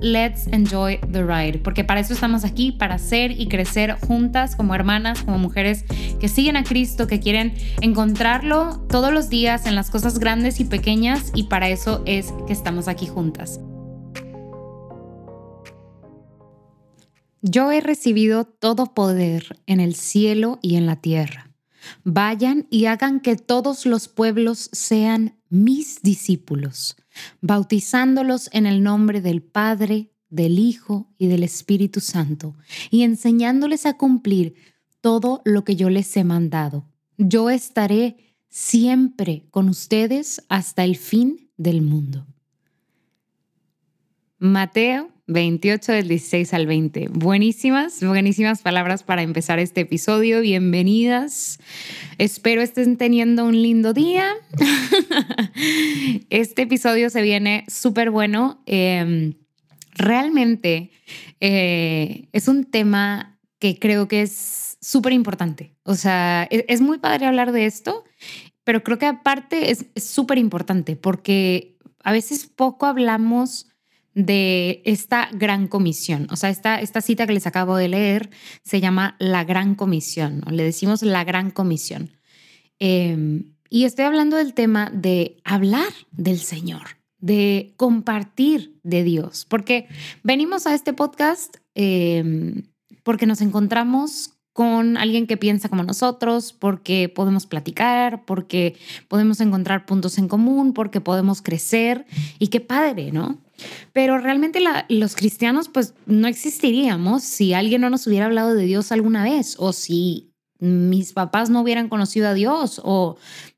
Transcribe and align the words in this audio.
let's 0.00 0.46
enjoy 0.48 0.98
the 1.12 1.22
ride, 1.22 1.58
porque 1.58 1.84
para 1.84 2.00
eso 2.00 2.12
estamos 2.12 2.44
aquí, 2.44 2.72
para 2.72 2.98
ser 2.98 3.32
y 3.32 3.48
crecer 3.48 3.96
juntas 4.00 4.56
como 4.56 4.74
hermanas, 4.74 5.22
como 5.22 5.38
mujeres 5.38 5.84
que 6.20 6.28
siguen 6.28 6.56
a 6.56 6.64
Cristo, 6.64 7.06
que 7.06 7.20
quieren 7.20 7.54
encontrarlo 7.80 8.80
todos 8.88 9.12
los 9.12 9.28
días 9.28 9.66
en 9.66 9.74
las 9.74 9.90
cosas 9.90 10.18
grandes 10.18 10.60
y 10.60 10.64
pequeñas, 10.64 11.30
y 11.34 11.44
para 11.44 11.68
eso 11.68 12.02
es 12.06 12.32
que 12.46 12.52
estamos 12.52 12.88
aquí 12.88 13.06
juntas. 13.06 13.60
Yo 17.42 17.70
he 17.70 17.80
recibido 17.80 18.44
todo 18.44 18.94
poder 18.94 19.60
en 19.66 19.78
el 19.78 19.94
cielo 19.94 20.58
y 20.62 20.76
en 20.76 20.86
la 20.86 20.96
tierra. 20.96 21.50
Vayan 22.02 22.66
y 22.70 22.86
hagan 22.86 23.20
que 23.20 23.36
todos 23.36 23.86
los 23.86 24.08
pueblos 24.08 24.68
sean 24.72 25.38
mis 25.48 26.02
discípulos 26.02 26.96
bautizándolos 27.40 28.48
en 28.52 28.66
el 28.66 28.82
nombre 28.82 29.20
del 29.20 29.42
Padre, 29.42 30.12
del 30.28 30.58
Hijo 30.58 31.12
y 31.18 31.28
del 31.28 31.42
Espíritu 31.42 32.00
Santo, 32.00 32.54
y 32.90 33.02
enseñándoles 33.02 33.86
a 33.86 33.96
cumplir 33.96 34.54
todo 35.00 35.42
lo 35.44 35.64
que 35.64 35.76
yo 35.76 35.90
les 35.90 36.16
he 36.16 36.24
mandado. 36.24 36.86
Yo 37.16 37.50
estaré 37.50 38.36
siempre 38.48 39.46
con 39.50 39.68
ustedes 39.68 40.42
hasta 40.48 40.84
el 40.84 40.96
fin 40.96 41.50
del 41.56 41.82
mundo. 41.82 42.26
Mateo 44.38 45.15
28 45.28 45.92
del 45.92 46.08
16 46.08 46.54
al 46.54 46.66
20. 46.66 47.08
Buenísimas, 47.08 48.02
buenísimas 48.02 48.62
palabras 48.62 49.02
para 49.02 49.22
empezar 49.22 49.58
este 49.58 49.80
episodio. 49.80 50.40
Bienvenidas. 50.40 51.58
Espero 52.18 52.62
estén 52.62 52.96
teniendo 52.96 53.44
un 53.44 53.60
lindo 53.60 53.92
día. 53.92 54.32
Este 56.30 56.62
episodio 56.62 57.10
se 57.10 57.22
viene 57.22 57.64
súper 57.66 58.10
bueno. 58.10 58.62
Em, 58.66 59.34
realmente 59.94 60.90
eh, 61.40 62.28
es 62.32 62.46
un 62.46 62.64
tema 62.64 63.40
que 63.58 63.78
creo 63.78 64.06
que 64.06 64.22
es 64.22 64.78
súper 64.80 65.12
importante. 65.12 65.74
O 65.82 65.94
sea, 65.94 66.46
es, 66.50 66.64
es, 66.68 66.80
muy 66.80 66.98
padre 66.98 67.26
hablar 67.26 67.52
de 67.52 67.66
esto, 67.66 68.04
pero 68.64 68.84
creo 68.84 68.98
que 68.98 69.06
aparte 69.06 69.70
es 69.70 69.86
súper 69.96 70.38
importante 70.38 70.94
porque 70.94 71.76
a 72.04 72.12
veces 72.12 72.46
poco 72.46 72.86
hablamos 72.86 73.66
de 74.16 74.80
esta 74.86 75.28
gran 75.32 75.68
comisión. 75.68 76.26
O 76.30 76.36
sea, 76.36 76.48
esta, 76.48 76.80
esta 76.80 77.02
cita 77.02 77.26
que 77.26 77.34
les 77.34 77.46
acabo 77.46 77.76
de 77.76 77.88
leer 77.88 78.30
se 78.64 78.80
llama 78.80 79.14
la 79.18 79.44
gran 79.44 79.74
comisión, 79.74 80.42
le 80.50 80.64
decimos 80.64 81.02
la 81.02 81.22
gran 81.22 81.50
comisión. 81.50 82.10
Em, 82.78 83.52
y 83.68 83.84
estoy 83.84 84.06
hablando 84.06 84.38
del 84.38 84.54
tema 84.54 84.90
de 84.92 85.36
hablar 85.44 85.92
del 86.12 86.38
Señor, 86.38 86.96
de 87.18 87.74
compartir 87.76 88.80
de 88.82 89.04
Dios, 89.04 89.44
porque 89.44 89.86
venimos 90.22 90.66
a 90.66 90.74
este 90.74 90.94
podcast 90.94 91.58
em, 91.74 92.62
porque 93.02 93.26
nos 93.26 93.42
encontramos 93.42 94.32
con 94.54 94.96
alguien 94.96 95.26
que 95.26 95.36
piensa 95.36 95.68
como 95.68 95.82
nosotros, 95.82 96.54
porque 96.54 97.12
podemos 97.14 97.44
platicar, 97.44 98.24
porque 98.24 98.76
podemos 99.08 99.42
encontrar 99.42 99.84
puntos 99.84 100.16
en 100.16 100.28
común, 100.28 100.72
porque 100.72 101.02
podemos 101.02 101.42
crecer 101.42 102.06
y 102.38 102.48
qué 102.48 102.60
padre, 102.60 103.12
¿no? 103.12 103.45
Pero 103.92 104.18
realmente 104.18 104.60
los 104.88 105.16
cristianos 105.16 105.68
pues 105.68 105.94
no 106.06 106.28
existiríamos 106.28 107.22
si 107.22 107.54
alguien 107.54 107.80
no 107.80 107.90
nos 107.90 108.06
hubiera 108.06 108.26
hablado 108.26 108.54
de 108.54 108.64
Dios 108.64 108.92
alguna 108.92 109.24
vez 109.24 109.56
o 109.58 109.72
si 109.72 110.32
mis 110.58 111.12
papás 111.12 111.50
no 111.50 111.62
hubieran 111.62 111.88
conocido 111.88 112.28
a 112.28 112.34
Dios 112.34 112.80
o 112.84 113.16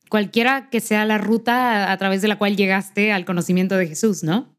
cualquiera 0.09 0.70
que 0.70 0.81
sea 0.81 1.04
la 1.04 1.19
ruta 1.19 1.92
a 1.92 1.97
través 1.98 2.22
de 2.22 2.28
la 2.28 2.38
cual 2.38 2.56
llegaste 2.56 3.12
al 3.12 3.25
conocimiento 3.25 3.76
de 3.76 3.86
Jesús, 3.86 4.22
¿no? 4.22 4.56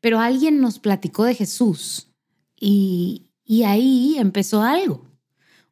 Pero 0.00 0.20
alguien 0.20 0.60
nos 0.60 0.78
platicó 0.78 1.24
de 1.24 1.34
Jesús 1.34 2.12
y, 2.58 3.30
y 3.44 3.64
ahí 3.64 4.16
empezó 4.18 4.62
algo 4.62 5.09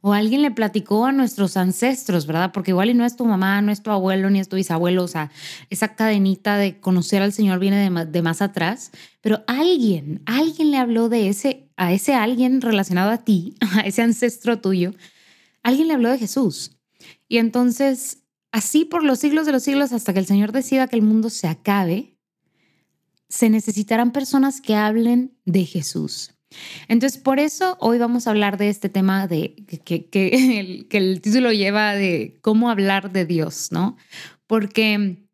o 0.00 0.12
alguien 0.12 0.42
le 0.42 0.50
platicó 0.50 1.06
a 1.06 1.12
nuestros 1.12 1.56
ancestros, 1.56 2.26
¿verdad? 2.26 2.52
Porque 2.52 2.70
igual 2.70 2.96
no 2.96 3.04
es 3.04 3.16
tu 3.16 3.24
mamá, 3.24 3.60
no 3.62 3.72
es 3.72 3.82
tu 3.82 3.90
abuelo, 3.90 4.30
ni 4.30 4.38
es 4.38 4.48
tu 4.48 4.56
bisabuelo, 4.56 5.02
o 5.02 5.08
sea, 5.08 5.30
esa 5.70 5.94
cadenita 5.94 6.56
de 6.56 6.80
conocer 6.80 7.22
al 7.22 7.32
Señor 7.32 7.58
viene 7.58 7.76
de 7.76 7.90
más, 7.90 8.10
de 8.10 8.22
más 8.22 8.40
atrás, 8.40 8.92
pero 9.20 9.42
alguien, 9.46 10.22
alguien 10.26 10.70
le 10.70 10.78
habló 10.78 11.08
de 11.08 11.28
ese, 11.28 11.68
a 11.76 11.92
ese 11.92 12.14
alguien 12.14 12.60
relacionado 12.60 13.10
a 13.10 13.18
ti, 13.18 13.54
a 13.72 13.80
ese 13.80 14.02
ancestro 14.02 14.60
tuyo, 14.60 14.94
alguien 15.62 15.88
le 15.88 15.94
habló 15.94 16.10
de 16.10 16.18
Jesús. 16.18 16.76
Y 17.26 17.38
entonces, 17.38 18.24
así 18.52 18.84
por 18.84 19.02
los 19.02 19.18
siglos 19.18 19.46
de 19.46 19.52
los 19.52 19.62
siglos, 19.64 19.92
hasta 19.92 20.12
que 20.12 20.20
el 20.20 20.26
Señor 20.26 20.52
decida 20.52 20.86
que 20.86 20.96
el 20.96 21.02
mundo 21.02 21.28
se 21.28 21.48
acabe, 21.48 22.16
se 23.28 23.50
necesitarán 23.50 24.12
personas 24.12 24.60
que 24.60 24.74
hablen 24.74 25.36
de 25.44 25.64
Jesús. 25.64 26.37
Entonces, 26.88 27.20
por 27.20 27.38
eso 27.38 27.76
hoy 27.80 27.98
vamos 27.98 28.26
a 28.26 28.30
hablar 28.30 28.56
de 28.56 28.68
este 28.68 28.88
tema 28.88 29.26
de 29.26 29.54
que, 29.84 30.06
que 30.06 30.86
el 30.90 31.20
título 31.20 31.52
lleva 31.52 31.94
de 31.94 32.38
cómo 32.40 32.70
hablar 32.70 33.12
de 33.12 33.26
Dios, 33.26 33.68
¿no? 33.70 33.96
Porque 34.46 35.28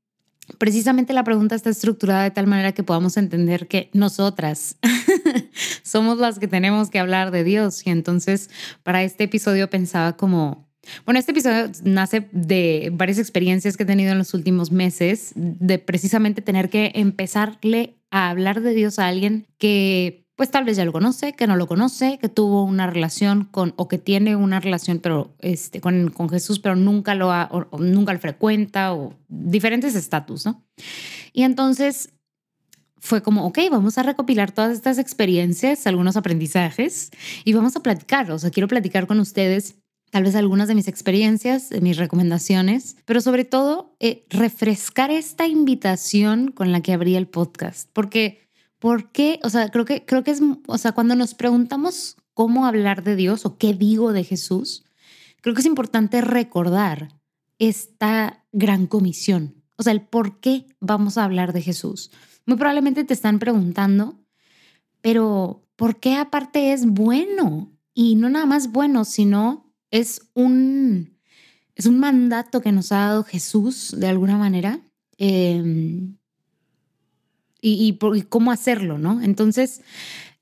precisamente 0.59 1.13
la 1.13 1.25
pregunta 1.25 1.55
está 1.55 1.71
estructurada 1.71 2.25
de 2.25 2.31
tal 2.31 2.47
manera 2.47 2.73
que 2.73 2.83
podamos 2.83 3.17
entender 3.17 3.69
que 3.69 3.91
nosotras 3.93 4.77
somos 5.83 6.19
las 6.19 6.39
que 6.39 6.49
tenemos 6.49 6.91
que 6.91 6.99
hablar 6.99 7.31
de 7.31 7.45
Dios. 7.45 7.87
Y 7.87 7.91
entonces, 7.91 8.51
para 8.83 9.03
este 9.03 9.25
episodio 9.25 9.71
pensaba 9.71 10.17
como, 10.17 10.69
bueno, 11.05 11.19
este 11.19 11.33
episodio 11.33 11.71
nace 11.85 12.29
de 12.33 12.91
varias 12.93 13.19
experiencias 13.19 13.77
que 13.77 13.85
he 13.85 13.87
tenido 13.87 14.13
en 14.13 14.19
los 14.19 14.35
últimos 14.35 14.71
meses, 14.71 15.33
de 15.35 15.79
precisamente 15.79 16.43
tener 16.43 16.69
que 16.69 16.93
empezarle 16.95 17.97
a 18.11 18.31
hablar 18.31 18.61
de 18.61 18.75
Dios 18.75 18.99
a 18.99 19.09
alguien 19.09 19.47
que 19.59 20.24
pues 20.37 20.51
tal 20.51 20.65
vez 20.65 20.77
ya 20.77 20.85
lo 20.85 20.93
conoce, 20.93 21.33
que 21.33 21.47
no 21.47 21.57
lo 21.57 21.67
conoce, 21.67 22.19
que 22.19 22.29
tuvo 22.29 22.65
una 22.65 22.89
relación 22.89 23.45
con, 23.45 23.73
o 23.77 23.89
que 23.89 23.99
tiene 23.99 24.35
una 24.35 24.59
relación 24.59 24.99
pero, 24.99 25.35
este, 25.41 25.81
con, 25.81 26.11
con 26.11 26.29
Jesús, 26.29 26.59
pero 26.59 26.75
nunca 26.75 27.15
lo, 27.15 27.31
ha, 27.31 27.51
nunca 27.79 28.13
lo 28.13 28.19
frecuenta, 28.19 28.95
o 28.95 29.15
diferentes 29.29 29.95
estatus, 29.95 30.45
¿no? 30.45 30.65
Y 31.33 31.43
entonces 31.43 32.11
fue 32.99 33.23
como, 33.23 33.47
ok, 33.47 33.59
vamos 33.71 33.99
a 33.99 34.03
recopilar 34.03 34.51
todas 34.51 34.73
estas 34.73 34.99
experiencias, 34.99 35.87
algunos 35.87 36.17
aprendizajes, 36.17 37.11
y 37.45 37.53
vamos 37.53 37.77
a 37.77 37.81
platicar, 37.81 38.31
o 38.31 38.39
sea, 38.39 38.51
quiero 38.51 38.67
platicar 38.67 39.07
con 39.07 39.21
ustedes 39.21 39.77
tal 40.11 40.23
vez 40.23 40.37
algunas 40.37 40.69
de 40.69 40.77
mis 40.77 40.87
experiencias, 40.87 41.71
de 41.71 41.81
mis 41.81 41.97
recomendaciones, 41.97 42.97
pero 43.05 43.21
sobre 43.21 43.45
todo 43.45 43.97
eh, 43.99 44.25
refrescar 44.31 45.11
esta 45.11 45.49
invitación 45.49 46.53
con 46.53 46.71
la 46.71 46.83
que 46.83 46.93
abrí 46.93 47.17
el 47.17 47.27
podcast, 47.27 47.91
porque 47.93 48.44
¿Por 48.85 49.13
qué? 49.13 49.41
O 49.43 49.49
sea, 49.49 49.71
creo 49.71 49.87
que, 49.87 50.05
creo 50.05 50.23
que 50.25 50.31
es, 50.31 50.43
o 50.67 50.77
sea, 50.77 50.93
cuando 50.93 51.17
nos 51.17 51.33
preguntamos 51.33 52.19
cómo 52.35 52.67
hablar 52.67 53.03
de 53.03 53.17
Dios 53.17 53.47
o 53.47 53.57
qué 53.57 53.73
digo 53.73 54.13
de 54.13 54.25
Jesús, 54.25 54.85
creo 55.41 55.55
que 55.55 55.63
es 55.63 55.67
importante 55.67 56.21
recordar 56.21 57.09
esta 57.59 58.45
gran 58.53 58.87
comisión. 58.87 59.55
O 59.77 59.83
sea, 59.83 59.95
el 59.95 60.03
por 60.03 60.39
qué 60.39 60.67
vamos 60.81 61.17
a 61.17 61.25
hablar 61.25 61.55
de 61.55 61.63
Jesús. 61.63 62.11
Muy 62.45 62.59
probablemente 62.59 63.05
te 63.05 63.15
están 63.15 63.39
preguntando, 63.39 64.21
pero 65.01 65.67
¿por 65.77 65.99
qué 65.99 66.17
aparte 66.17 66.75
es 66.75 66.85
bueno? 66.85 67.73
Y 67.95 68.17
no 68.17 68.29
nada 68.29 68.45
más 68.45 68.71
bueno, 68.71 69.07
sino 69.07 69.73
es 69.91 70.29
un, 70.35 71.19
es 71.75 71.87
un 71.87 71.99
mandato 71.99 72.61
que 72.61 72.71
nos 72.71 72.93
ha 72.93 72.99
dado 72.99 73.25
Jesús 73.25 73.95
de 73.97 74.09
alguna 74.09 74.37
manera. 74.37 74.81
Eh, 75.17 76.13
y, 77.65 77.99
cómo 78.29 78.53
hacerlo, 78.53 78.99
¿no? 78.99 79.23
Entonces, 79.23 79.81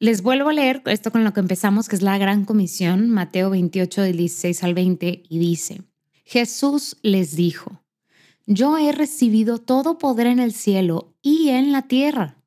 les 0.01 0.23
vuelvo 0.23 0.49
a 0.49 0.53
leer 0.53 0.83
esto 0.87 1.13
con 1.13 1.23
lo 1.23 1.33
que 1.33 1.41
empezamos, 1.41 1.89
que 1.89 1.95
es 1.95 2.03
la 2.03 2.19
gran 2.19 2.45
comisión, 2.45 3.09
Mateo 3.09 3.51
28, 3.51 4.03
del 4.03 4.17
16 4.17 4.65
al 4.65 4.75
20, 4.75 5.23
y 5.29 5.39
dice, 5.39 5.83
Jesús 6.25 6.97
les 7.03 7.37
dijo, 7.37 7.81
yo 8.47 8.77
he 8.77 8.91
recibido 8.91 9.59
todo 9.59 9.99
poder 9.99 10.27
en 10.27 10.41
el 10.41 10.53
cielo 10.53 11.15
y 11.23 11.51
en 11.51 11.71
la 11.71 11.83
tierra. 11.83 12.43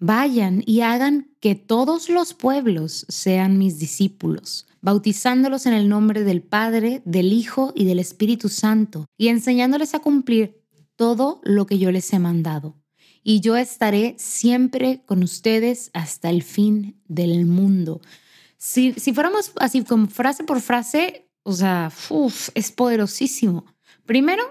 Vayan 0.00 0.62
y 0.66 0.80
hagan 0.80 1.30
que 1.40 1.54
todos 1.54 2.08
los 2.08 2.34
pueblos 2.34 3.06
sean 3.08 3.58
mis 3.58 3.78
discípulos, 3.78 4.66
bautizándolos 4.80 5.66
en 5.66 5.74
el 5.74 5.88
nombre 5.88 6.24
del 6.24 6.42
Padre, 6.42 7.02
del 7.04 7.32
Hijo 7.32 7.72
y 7.76 7.84
del 7.84 8.00
Espíritu 8.00 8.48
Santo, 8.48 9.06
y 9.16 9.28
enseñándoles 9.28 9.94
a 9.94 10.00
cumplir 10.00 10.64
todo 10.96 11.40
lo 11.44 11.66
que 11.66 11.78
yo 11.78 11.92
les 11.92 12.12
he 12.12 12.18
mandado. 12.18 12.77
Y 13.22 13.40
yo 13.40 13.56
estaré 13.56 14.14
siempre 14.18 15.02
con 15.04 15.22
ustedes 15.22 15.90
hasta 15.92 16.30
el 16.30 16.42
fin 16.42 17.00
del 17.06 17.46
mundo. 17.46 18.00
Si, 18.56 18.92
si 18.94 19.12
fuéramos 19.12 19.52
así 19.56 19.84
como 19.84 20.08
frase 20.08 20.44
por 20.44 20.60
frase, 20.60 21.28
o 21.42 21.52
sea, 21.52 21.90
es 22.54 22.72
poderosísimo. 22.72 23.64
Primero, 24.04 24.42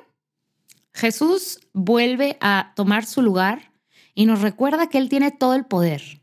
Jesús 0.93 1.59
vuelve 1.73 2.37
a 2.41 2.73
tomar 2.75 3.05
su 3.05 3.21
lugar 3.21 3.71
y 4.15 4.25
nos 4.25 4.41
recuerda 4.41 4.89
que 4.89 4.97
Él 4.97 5.09
tiene 5.09 5.31
todo 5.31 5.53
el 5.53 5.65
poder. 5.65 6.21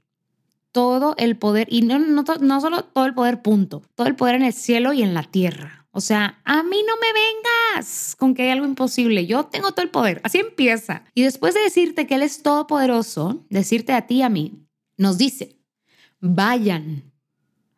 Todo 0.72 1.14
el 1.16 1.36
poder, 1.36 1.68
y 1.70 1.82
no, 1.82 2.00
no, 2.00 2.24
no 2.40 2.60
solo 2.60 2.84
todo 2.84 3.06
el 3.06 3.14
poder, 3.14 3.40
punto, 3.42 3.82
todo 3.94 4.08
el 4.08 4.16
poder 4.16 4.34
en 4.34 4.42
el 4.42 4.52
cielo 4.52 4.92
y 4.92 5.02
en 5.02 5.14
la 5.14 5.22
tierra. 5.22 5.83
O 5.96 6.00
sea, 6.00 6.40
a 6.44 6.64
mí 6.64 6.76
no 6.84 6.94
me 6.96 7.12
vengas 7.12 8.16
con 8.18 8.34
que 8.34 8.42
hay 8.42 8.50
algo 8.50 8.66
imposible. 8.66 9.26
Yo 9.26 9.44
tengo 9.44 9.70
todo 9.70 9.84
el 9.84 9.92
poder. 9.92 10.20
Así 10.24 10.38
empieza. 10.38 11.04
Y 11.14 11.22
después 11.22 11.54
de 11.54 11.60
decirte 11.60 12.08
que 12.08 12.16
Él 12.16 12.22
es 12.22 12.42
todopoderoso, 12.42 13.46
decirte 13.48 13.92
a 13.92 14.08
ti 14.08 14.16
y 14.16 14.22
a 14.22 14.28
mí, 14.28 14.66
nos 14.96 15.18
dice, 15.18 15.56
vayan. 16.18 17.12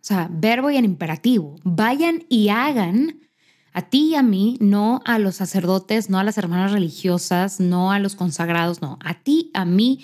O 0.00 0.04
sea, 0.06 0.28
verbo 0.30 0.70
y 0.70 0.78
en 0.78 0.86
imperativo. 0.86 1.56
Vayan 1.62 2.24
y 2.30 2.48
hagan 2.48 3.20
a 3.76 3.82
ti 3.82 4.12
y 4.12 4.14
a 4.14 4.22
mí, 4.22 4.56
no 4.58 5.02
a 5.04 5.18
los 5.18 5.34
sacerdotes, 5.34 6.08
no 6.08 6.18
a 6.18 6.24
las 6.24 6.38
hermanas 6.38 6.72
religiosas, 6.72 7.60
no 7.60 7.92
a 7.92 7.98
los 7.98 8.16
consagrados, 8.16 8.80
no, 8.80 8.98
a 9.04 9.22
ti, 9.22 9.50
a 9.52 9.66
mí. 9.66 10.02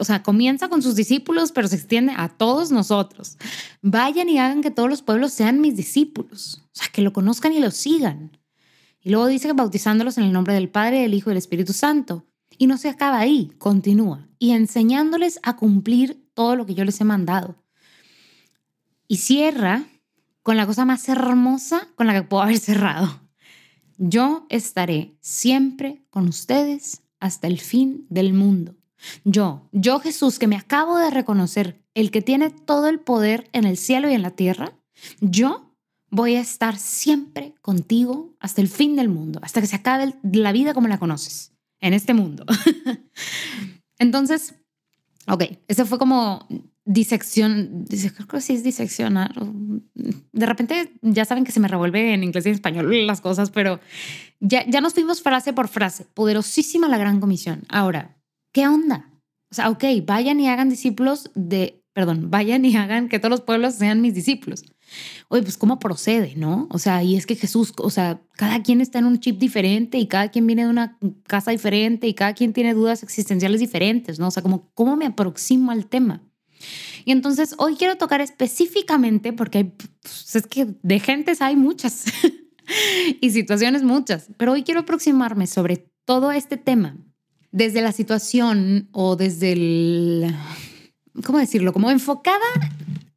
O 0.00 0.04
sea, 0.04 0.24
comienza 0.24 0.68
con 0.68 0.82
sus 0.82 0.96
discípulos, 0.96 1.52
pero 1.52 1.68
se 1.68 1.76
extiende 1.76 2.12
a 2.16 2.28
todos 2.28 2.72
nosotros. 2.72 3.38
Vayan 3.82 4.28
y 4.28 4.38
hagan 4.38 4.62
que 4.62 4.72
todos 4.72 4.90
los 4.90 5.02
pueblos 5.02 5.32
sean 5.32 5.60
mis 5.60 5.76
discípulos, 5.76 6.64
o 6.64 6.70
sea, 6.72 6.88
que 6.92 7.02
lo 7.02 7.12
conozcan 7.12 7.52
y 7.52 7.60
lo 7.60 7.70
sigan. 7.70 8.36
Y 9.00 9.10
luego 9.10 9.28
dice 9.28 9.46
que 9.46 9.54
bautizándolos 9.54 10.18
en 10.18 10.24
el 10.24 10.32
nombre 10.32 10.54
del 10.54 10.68
Padre, 10.68 11.02
del 11.02 11.14
Hijo 11.14 11.30
y 11.30 11.34
del 11.34 11.38
Espíritu 11.38 11.72
Santo. 11.72 12.26
Y 12.58 12.66
no 12.66 12.78
se 12.78 12.88
acaba 12.88 13.20
ahí, 13.20 13.52
continúa. 13.58 14.26
Y 14.40 14.50
enseñándoles 14.50 15.38
a 15.44 15.54
cumplir 15.54 16.28
todo 16.34 16.56
lo 16.56 16.66
que 16.66 16.74
yo 16.74 16.84
les 16.84 17.00
he 17.00 17.04
mandado. 17.04 17.62
Y 19.06 19.18
cierra 19.18 19.84
con 20.44 20.58
la 20.58 20.66
cosa 20.66 20.84
más 20.84 21.08
hermosa 21.08 21.88
con 21.96 22.06
la 22.06 22.12
que 22.12 22.22
puedo 22.22 22.42
haber 22.42 22.58
cerrado. 22.58 23.20
Yo 23.96 24.46
estaré 24.50 25.16
siempre 25.20 26.04
con 26.10 26.28
ustedes 26.28 27.02
hasta 27.18 27.48
el 27.48 27.58
fin 27.58 28.06
del 28.10 28.34
mundo. 28.34 28.76
Yo, 29.24 29.68
yo 29.72 30.00
Jesús, 30.00 30.38
que 30.38 30.46
me 30.46 30.56
acabo 30.56 30.98
de 30.98 31.10
reconocer, 31.10 31.82
el 31.94 32.10
que 32.10 32.20
tiene 32.20 32.50
todo 32.50 32.88
el 32.88 33.00
poder 33.00 33.48
en 33.52 33.64
el 33.64 33.78
cielo 33.78 34.10
y 34.10 34.14
en 34.14 34.22
la 34.22 34.32
tierra, 34.32 34.72
yo 35.20 35.74
voy 36.10 36.36
a 36.36 36.40
estar 36.40 36.76
siempre 36.76 37.54
contigo 37.62 38.36
hasta 38.38 38.60
el 38.60 38.68
fin 38.68 38.96
del 38.96 39.08
mundo, 39.08 39.40
hasta 39.42 39.62
que 39.62 39.66
se 39.66 39.76
acabe 39.76 40.14
la 40.22 40.52
vida 40.52 40.74
como 40.74 40.88
la 40.88 40.98
conoces, 40.98 41.52
en 41.80 41.94
este 41.94 42.12
mundo. 42.12 42.44
Entonces, 43.98 44.56
ok, 45.26 45.44
ese 45.68 45.86
fue 45.86 45.98
como 45.98 46.46
disección, 46.84 47.86
creo 47.88 48.28
que 48.28 48.40
sí 48.40 48.54
es 48.54 48.62
diseccionar. 48.62 49.34
De 49.94 50.46
repente 50.46 50.92
ya 51.02 51.24
saben 51.24 51.44
que 51.44 51.52
se 51.52 51.60
me 51.60 51.68
revuelve 51.68 52.12
en 52.12 52.24
inglés 52.24 52.44
y 52.44 52.50
en 52.50 52.54
español 52.54 53.06
las 53.06 53.20
cosas, 53.20 53.50
pero 53.50 53.80
ya, 54.40 54.66
ya 54.66 54.80
nos 54.80 54.94
fuimos 54.94 55.22
frase 55.22 55.52
por 55.52 55.68
frase. 55.68 56.06
Poderosísima 56.14 56.88
la 56.88 56.98
gran 56.98 57.20
comisión. 57.20 57.62
Ahora, 57.68 58.16
¿qué 58.52 58.68
onda? 58.68 59.10
O 59.50 59.54
sea, 59.54 59.70
ok, 59.70 59.84
vayan 60.04 60.40
y 60.40 60.48
hagan 60.48 60.68
discípulos 60.68 61.30
de, 61.34 61.82
perdón, 61.94 62.30
vayan 62.30 62.64
y 62.64 62.76
hagan 62.76 63.08
que 63.08 63.18
todos 63.18 63.30
los 63.30 63.40
pueblos 63.40 63.74
sean 63.74 64.00
mis 64.00 64.14
discípulos. 64.14 64.64
Oye, 65.28 65.42
pues 65.42 65.56
cómo 65.56 65.78
procede, 65.78 66.34
¿no? 66.36 66.68
O 66.70 66.78
sea, 66.78 67.02
y 67.02 67.16
es 67.16 67.24
que 67.24 67.34
Jesús, 67.34 67.72
o 67.78 67.88
sea, 67.88 68.20
cada 68.32 68.62
quien 68.62 68.80
está 68.80 68.98
en 68.98 69.06
un 69.06 69.20
chip 69.20 69.38
diferente 69.38 69.96
y 69.98 70.06
cada 70.06 70.28
quien 70.30 70.46
viene 70.46 70.64
de 70.64 70.70
una 70.70 70.98
casa 71.26 71.50
diferente 71.50 72.06
y 72.06 72.14
cada 72.14 72.34
quien 72.34 72.52
tiene 72.52 72.74
dudas 72.74 73.02
existenciales 73.02 73.60
diferentes, 73.60 74.18
¿no? 74.18 74.28
O 74.28 74.30
sea, 74.30 74.42
como, 74.42 74.70
¿cómo 74.74 74.96
me 74.96 75.06
aproximo 75.06 75.70
al 75.70 75.86
tema? 75.86 76.20
Y 77.04 77.12
entonces 77.12 77.54
hoy 77.58 77.76
quiero 77.76 77.96
tocar 77.96 78.20
específicamente, 78.20 79.32
porque 79.32 79.72
pues, 80.02 80.36
es 80.36 80.46
que 80.46 80.74
de 80.82 81.00
gentes 81.00 81.42
hay 81.42 81.56
muchas 81.56 82.04
y 83.20 83.30
situaciones 83.30 83.82
muchas, 83.82 84.28
pero 84.36 84.52
hoy 84.52 84.62
quiero 84.62 84.80
aproximarme 84.80 85.46
sobre 85.46 85.88
todo 86.04 86.32
este 86.32 86.56
tema 86.56 86.96
desde 87.52 87.82
la 87.82 87.92
situación 87.92 88.88
o 88.92 89.16
desde 89.16 89.52
el, 89.52 90.34
¿cómo 91.24 91.38
decirlo? 91.38 91.72
Como 91.72 91.90
enfocada 91.90 92.40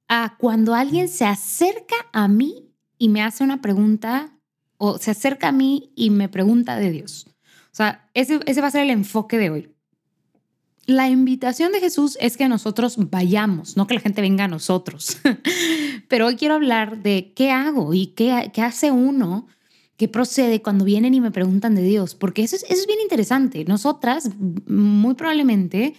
a 0.07 0.35
cuando 0.37 0.75
alguien 0.75 1.07
se 1.07 1.25
acerca 1.25 1.95
a 2.13 2.27
mí 2.27 2.71
y 2.97 3.09
me 3.09 3.23
hace 3.23 3.43
una 3.43 3.61
pregunta 3.61 4.37
o 4.77 4.97
se 4.99 5.11
acerca 5.11 5.47
a 5.49 5.51
mí 5.51 5.91
y 5.95 6.11
me 6.11 6.29
pregunta 6.29 6.77
de 6.77 6.91
Dios. 6.91 7.25
O 7.71 7.75
sea, 7.77 8.09
ese, 8.13 8.39
ese 8.45 8.61
va 8.61 8.67
a 8.67 8.71
ser 8.71 8.83
el 8.83 8.91
enfoque 8.91 9.37
de 9.37 9.49
hoy 9.49 9.76
la 10.87 11.09
invitación 11.09 11.73
de 11.73 11.81
Jesús 11.81 12.17
es 12.21 12.37
que 12.37 12.47
nosotros 12.47 12.95
vayamos, 13.11 13.75
no 13.75 13.87
que 13.87 13.93
la 13.93 13.99
gente 13.99 14.21
venga 14.21 14.45
a 14.45 14.47
nosotros. 14.47 15.17
Pero 16.07 16.27
hoy 16.27 16.37
quiero 16.37 16.55
hablar 16.55 17.03
de 17.03 17.33
qué 17.35 17.51
hago 17.51 17.93
y 17.93 18.07
qué, 18.07 18.31
hace 18.63 18.89
uno, 18.89 19.47
qué 19.97 20.07
procede 20.07 20.61
cuando 20.61 20.85
vienen 20.85 21.13
y 21.13 21.19
me 21.19 21.29
preguntan 21.29 21.75
de 21.75 21.83
Dios, 21.83 22.15
porque 22.15 22.41
eso 22.41 22.55
es, 22.55 22.63
eso 22.63 22.79
es 22.79 22.87
bien 22.87 23.01
interesante. 23.01 23.65
Nosotras, 23.65 24.29
muy 24.65 25.15
probablemente, 25.15 25.93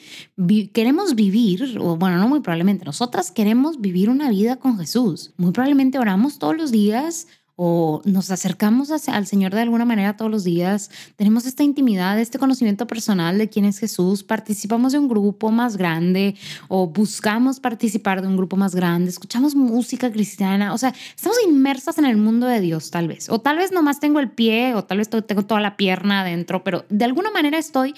queremos 0.72 1.14
vivir, 1.14 1.76
o 1.78 1.96
bueno, 1.96 2.16
no 2.16 2.26
muy 2.26 2.40
probablemente, 2.40 2.86
nosotras 2.86 3.30
queremos 3.30 3.82
vivir 3.82 4.08
una 4.08 4.30
vida 4.30 4.56
con 4.56 4.78
Jesús. 4.78 5.32
Muy 5.36 5.52
probablemente 5.52 5.98
oramos 5.98 6.38
todos 6.38 6.56
los 6.56 6.72
días, 6.72 7.26
o 7.60 8.00
nos 8.04 8.30
acercamos 8.30 8.92
al 9.08 9.26
Señor 9.26 9.52
de 9.52 9.62
alguna 9.62 9.84
manera 9.84 10.16
todos 10.16 10.30
los 10.30 10.44
días, 10.44 10.92
tenemos 11.16 11.44
esta 11.44 11.64
intimidad, 11.64 12.16
este 12.20 12.38
conocimiento 12.38 12.86
personal 12.86 13.36
de 13.36 13.48
quién 13.48 13.64
es 13.64 13.80
Jesús, 13.80 14.22
participamos 14.22 14.92
de 14.92 15.00
un 15.00 15.08
grupo 15.08 15.50
más 15.50 15.76
grande 15.76 16.36
o 16.68 16.86
buscamos 16.86 17.58
participar 17.58 18.22
de 18.22 18.28
un 18.28 18.36
grupo 18.36 18.56
más 18.56 18.76
grande, 18.76 19.10
escuchamos 19.10 19.56
música 19.56 20.12
cristiana, 20.12 20.72
o 20.72 20.78
sea, 20.78 20.94
estamos 21.16 21.36
inmersas 21.44 21.98
en 21.98 22.04
el 22.04 22.16
mundo 22.16 22.46
de 22.46 22.60
Dios 22.60 22.92
tal 22.92 23.08
vez, 23.08 23.28
o 23.28 23.40
tal 23.40 23.56
vez 23.56 23.72
nomás 23.72 23.98
tengo 23.98 24.20
el 24.20 24.30
pie 24.30 24.76
o 24.76 24.84
tal 24.84 24.98
vez 24.98 25.10
tengo 25.10 25.44
toda 25.44 25.60
la 25.60 25.76
pierna 25.76 26.20
adentro, 26.20 26.62
pero 26.62 26.84
de 26.88 27.04
alguna 27.06 27.32
manera 27.32 27.58
estoy 27.58 27.92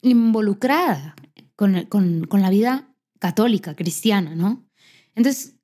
involucrada 0.00 1.14
con, 1.56 1.84
con, 1.90 2.24
con 2.24 2.40
la 2.40 2.48
vida 2.48 2.88
católica, 3.18 3.74
cristiana, 3.74 4.34
¿no? 4.34 4.64
Entonces, 5.14 5.56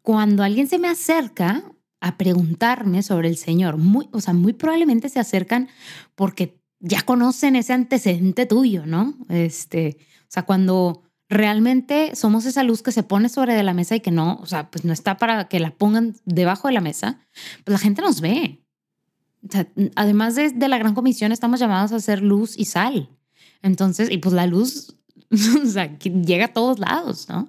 cuando 0.00 0.42
alguien 0.42 0.66
se 0.66 0.78
me 0.78 0.88
acerca, 0.88 1.73
a 2.04 2.18
preguntarme 2.18 3.02
sobre 3.02 3.28
el 3.28 3.38
Señor. 3.38 3.78
Muy, 3.78 4.08
o 4.12 4.20
sea, 4.20 4.34
muy 4.34 4.52
probablemente 4.52 5.08
se 5.08 5.20
acercan 5.20 5.70
porque 6.14 6.60
ya 6.78 7.00
conocen 7.00 7.56
ese 7.56 7.72
antecedente 7.72 8.44
tuyo, 8.44 8.84
¿no? 8.84 9.14
Este, 9.30 9.96
o 10.00 10.26
sea, 10.28 10.42
cuando 10.42 11.02
realmente 11.30 12.14
somos 12.14 12.44
esa 12.44 12.62
luz 12.62 12.82
que 12.82 12.92
se 12.92 13.04
pone 13.04 13.30
sobre 13.30 13.54
de 13.54 13.62
la 13.62 13.72
mesa 13.72 13.96
y 13.96 14.00
que 14.00 14.10
no, 14.10 14.38
o 14.42 14.44
sea, 14.44 14.70
pues 14.70 14.84
no 14.84 14.92
está 14.92 15.16
para 15.16 15.48
que 15.48 15.58
la 15.60 15.70
pongan 15.70 16.14
debajo 16.26 16.68
de 16.68 16.74
la 16.74 16.82
mesa, 16.82 17.20
pues 17.64 17.72
la 17.72 17.78
gente 17.78 18.02
nos 18.02 18.20
ve. 18.20 18.60
Además 19.96 20.34
de, 20.34 20.50
de 20.50 20.68
la 20.68 20.76
gran 20.76 20.94
comisión, 20.94 21.32
estamos 21.32 21.58
llamados 21.58 21.92
a 21.92 22.00
ser 22.00 22.20
luz 22.20 22.52
y 22.58 22.66
sal. 22.66 23.08
Entonces, 23.62 24.10
y 24.10 24.18
pues 24.18 24.34
la 24.34 24.46
luz, 24.46 24.94
o 25.62 25.66
sea, 25.66 25.98
llega 25.98 26.44
a 26.44 26.52
todos 26.52 26.78
lados, 26.78 27.30
¿no? 27.30 27.48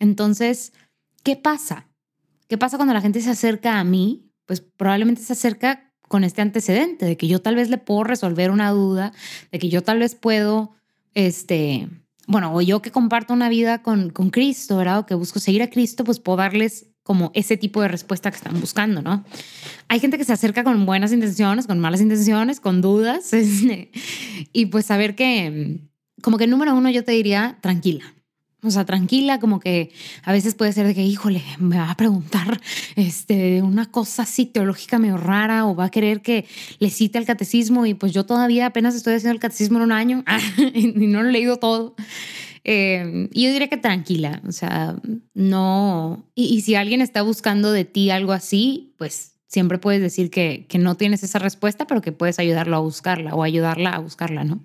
Entonces, 0.00 0.74
¿qué 1.22 1.34
pasa? 1.34 1.85
¿Qué 2.48 2.58
pasa 2.58 2.76
cuando 2.76 2.94
la 2.94 3.00
gente 3.00 3.20
se 3.20 3.30
acerca 3.30 3.78
a 3.78 3.84
mí? 3.84 4.30
Pues 4.46 4.60
probablemente 4.60 5.22
se 5.22 5.32
acerca 5.32 5.92
con 6.08 6.24
este 6.24 6.42
antecedente 6.42 7.04
de 7.04 7.16
que 7.16 7.26
yo 7.26 7.40
tal 7.40 7.56
vez 7.56 7.68
le 7.68 7.78
puedo 7.78 8.04
resolver 8.04 8.50
una 8.50 8.70
duda, 8.70 9.12
de 9.50 9.58
que 9.58 9.68
yo 9.68 9.82
tal 9.82 9.98
vez 9.98 10.14
puedo, 10.14 10.72
este, 11.14 11.88
bueno, 12.28 12.54
o 12.54 12.60
yo 12.60 12.82
que 12.82 12.92
comparto 12.92 13.34
una 13.34 13.48
vida 13.48 13.82
con, 13.82 14.10
con 14.10 14.30
Cristo, 14.30 14.76
¿verdad? 14.76 15.00
O 15.00 15.06
que 15.06 15.14
busco 15.14 15.40
seguir 15.40 15.62
a 15.62 15.70
Cristo, 15.70 16.04
pues 16.04 16.20
puedo 16.20 16.38
darles 16.38 16.86
como 17.02 17.30
ese 17.34 17.56
tipo 17.56 17.80
de 17.82 17.88
respuesta 17.88 18.30
que 18.30 18.36
están 18.36 18.60
buscando, 18.60 19.00
¿no? 19.00 19.24
Hay 19.88 20.00
gente 20.00 20.18
que 20.18 20.24
se 20.24 20.32
acerca 20.32 20.64
con 20.64 20.86
buenas 20.86 21.12
intenciones, 21.12 21.68
con 21.68 21.78
malas 21.78 22.00
intenciones, 22.00 22.58
con 22.58 22.80
dudas, 22.80 23.32
este, 23.32 23.92
y 24.52 24.66
pues 24.66 24.86
saber 24.86 25.14
que, 25.14 25.80
como 26.22 26.36
que 26.36 26.46
número 26.46 26.74
uno 26.74 26.90
yo 26.90 27.04
te 27.04 27.12
diría, 27.12 27.58
tranquila, 27.60 28.15
O 28.62 28.70
sea, 28.70 28.84
tranquila, 28.84 29.38
como 29.38 29.60
que 29.60 29.92
a 30.22 30.32
veces 30.32 30.54
puede 30.54 30.72
ser 30.72 30.86
de 30.86 30.94
que, 30.94 31.02
híjole, 31.02 31.42
me 31.58 31.76
va 31.76 31.90
a 31.90 31.96
preguntar 31.96 32.60
este, 32.96 33.62
una 33.62 33.90
cosa 33.90 34.22
así 34.22 34.46
teológica 34.46 34.98
medio 34.98 35.18
rara 35.18 35.66
o 35.66 35.76
va 35.76 35.84
a 35.84 35.90
querer 35.90 36.22
que 36.22 36.46
le 36.78 36.90
cite 36.90 37.18
el 37.18 37.26
catecismo 37.26 37.86
y 37.86 37.94
pues 37.94 38.12
yo 38.12 38.24
todavía 38.24 38.66
apenas 38.66 38.94
estoy 38.94 39.14
haciendo 39.14 39.34
el 39.34 39.40
catecismo 39.40 39.78
en 39.78 39.84
un 39.84 39.92
año 39.92 40.24
y 40.74 41.06
no 41.06 41.22
lo 41.22 41.28
he 41.28 41.32
leído 41.32 41.58
todo. 41.58 41.94
Eh, 42.64 43.28
y 43.30 43.44
yo 43.44 43.52
diría 43.52 43.68
que 43.68 43.76
tranquila, 43.76 44.42
o 44.48 44.50
sea, 44.50 44.96
no. 45.34 46.26
Y, 46.34 46.46
y, 46.46 46.62
si 46.62 46.74
alguien 46.74 47.00
está 47.00 47.22
buscando 47.22 47.70
de 47.70 47.84
ti 47.84 48.10
algo 48.10 48.32
así, 48.32 48.94
pues 48.98 49.36
siempre 49.46 49.78
puedes 49.78 50.02
decir 50.02 50.30
que, 50.30 50.66
que 50.68 50.78
no 50.78 50.96
tienes 50.96 51.22
esa 51.22 51.38
respuesta, 51.38 51.86
pero 51.86 52.02
que 52.02 52.10
puedes 52.10 52.38
ayudarlo 52.40 52.76
a 52.76 52.80
buscarla 52.80 53.34
o 53.34 53.44
ayudarla 53.44 53.90
a 53.90 54.00
buscarla, 54.00 54.42
¿no? 54.42 54.64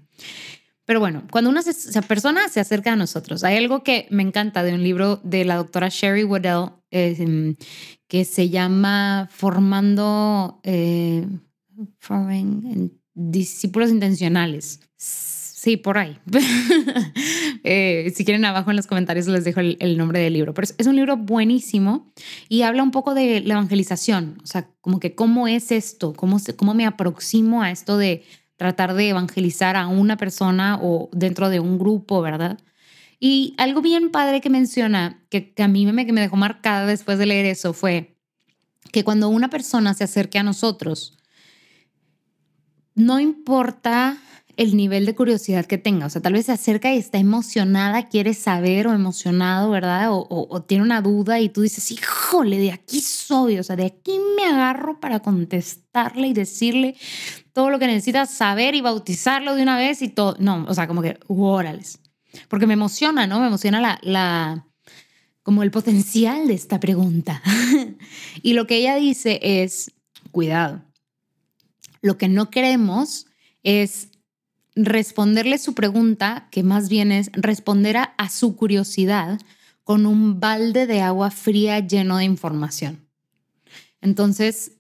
Pero 0.92 1.00
bueno, 1.00 1.24
cuando 1.32 1.50
una 1.50 1.62
persona 2.06 2.50
se 2.50 2.60
acerca 2.60 2.92
a 2.92 2.96
nosotros, 2.98 3.46
hay 3.46 3.56
algo 3.56 3.82
que 3.82 4.08
me 4.10 4.24
encanta 4.24 4.62
de 4.62 4.74
un 4.74 4.84
libro 4.84 5.22
de 5.24 5.46
la 5.46 5.56
doctora 5.56 5.88
Sherry 5.88 6.26
Waddell 6.26 6.72
em, 6.90 7.56
que 8.10 8.26
se 8.26 8.50
llama 8.50 9.30
Formando 9.32 10.60
eh, 10.64 11.26
Discípulos 13.14 13.90
Intencionales. 13.90 14.82
Sí, 14.98 15.78
por 15.78 15.98
ahí. 15.98 16.20
Eh, 17.64 18.12
si 18.16 18.26
quieren, 18.26 18.44
abajo 18.44 18.72
en 18.72 18.76
los 18.76 18.88
comentarios 18.88 19.28
les 19.28 19.44
dejo 19.44 19.60
el, 19.60 19.96
nombre 19.96 20.20
del 20.20 20.34
libro. 20.34 20.56
Pero 20.56 20.68
es, 20.76 20.88
un 20.88 20.96
libro 20.96 21.16
buenísimo 21.16 22.12
y 22.50 22.64
habla 22.64 22.82
un 22.82 22.90
poco 22.90 23.14
de 23.14 23.42
la 23.42 23.54
evangelización. 23.54 24.40
O 24.44 24.48
sea, 24.48 24.68
como 24.82 25.00
que 25.00 25.14
cómo 25.14 25.48
es 25.48 25.72
esto, 25.72 26.14
cómo, 26.14 26.38
cómo 26.58 26.74
me 26.74 26.88
aproximo 26.88 27.62
a 27.62 27.70
esto 27.70 28.00
de 28.00 28.24
tratar 28.62 28.94
de 28.94 29.10
evangelizar 29.10 29.76
a 29.76 29.88
una 29.88 30.18
persona 30.18 30.78
o 30.80 31.10
dentro 31.14 31.50
de 31.50 31.60
un 31.60 31.80
grupo, 31.80 32.22
¿verdad? 32.22 32.60
Y 33.20 33.56
algo 33.58 33.82
bien 33.82 34.12
padre 34.12 34.40
que 34.40 34.52
menciona, 34.52 35.26
que, 35.32 35.52
a 35.58 35.68
mí 35.68 35.88
me, 35.88 36.06
me 36.06 36.22
dejó 36.22 36.36
marcada 36.36 36.86
después 36.86 37.18
de 37.18 37.26
leer 37.26 37.48
eso, 37.48 37.74
fue 37.74 38.20
que 38.92 39.04
cuando 39.04 39.30
una 39.30 39.50
persona 39.50 39.96
se 39.96 40.04
acerque 40.04 40.38
a 40.38 40.44
nosotros, 40.44 41.18
no 42.94 43.20
importa 43.20 44.20
el 44.58 44.76
nivel 44.76 45.06
de 45.06 45.16
curiosidad 45.16 45.66
que 45.66 45.78
tenga. 45.78 46.06
O 46.06 46.10
sea, 46.10 46.22
tal 46.22 46.34
vez 46.34 46.46
se 46.46 46.52
acerca 46.52 46.94
y 46.94 46.98
está 46.98 47.18
emocionada, 47.18 48.08
quiere 48.08 48.34
saber 48.34 48.88
o 48.88 48.94
emocionado, 48.94 49.70
¿verdad? 49.70 50.08
O, 50.12 50.64
tiene 50.68 50.84
una 50.84 51.02
duda 51.02 51.40
y 51.40 51.50
tú 51.50 51.62
dices, 51.62 51.92
híjole, 51.92 52.58
de 52.58 52.72
aquí 52.72 53.02
soy, 53.02 53.60
o 53.60 53.64
sea, 53.64 53.76
de 53.76 53.86
aquí 53.86 54.20
me 54.36 54.46
agarro 54.46 55.00
para 55.00 55.20
contestarle 55.20 56.28
y 56.28 56.34
decirle 56.34 56.96
todo 57.54 57.70
lo 57.70 57.80
que 57.80 57.88
necesita 57.88 58.26
saber 58.26 58.76
y 58.76 58.82
bautizarlo 58.82 59.56
de 59.56 59.64
una 59.64 59.78
vez 59.78 60.02
y 60.02 60.10
todo. 60.10 60.36
No, 60.40 60.66
o 60.68 60.74
sea, 60.74 60.88
como 60.88 61.02
que, 61.02 61.20
órales. 61.28 62.00
Porque 62.48 62.68
me 62.68 62.74
emociona, 62.74 63.28
¿no? 63.28 63.40
Me 63.40 63.48
emociona 63.48 63.82
la, 63.82 64.00
la, 64.04 64.68
como 65.44 65.64
el 65.64 65.72
potencial 65.72 66.48
de 66.48 66.54
esta 66.54 66.80
pregunta. 66.80 67.42
y 68.42 68.54
lo 68.54 68.68
que 68.68 68.78
ella 68.78 68.96
dice 68.96 69.40
es, 69.42 69.92
cuidado, 70.32 70.82
lo 72.02 72.18
que 72.18 72.30
no 72.30 72.50
queremos 72.50 73.28
es 73.64 74.11
responderle 74.76 75.58
su 75.58 75.74
pregunta, 75.74 76.48
que 76.52 76.64
más 76.64 76.90
bien 76.90 77.12
es 77.12 77.32
responder 77.34 77.98
a, 77.98 78.30
su 78.30 78.56
curiosidad 78.56 79.40
con 79.84 80.06
un 80.06 80.40
balde 80.40 80.88
de 80.88 81.02
agua 81.02 81.32
fría 81.32 81.80
lleno 81.80 82.18
de 82.18 82.24
información. 82.24 83.08
Entonces, 84.00 84.78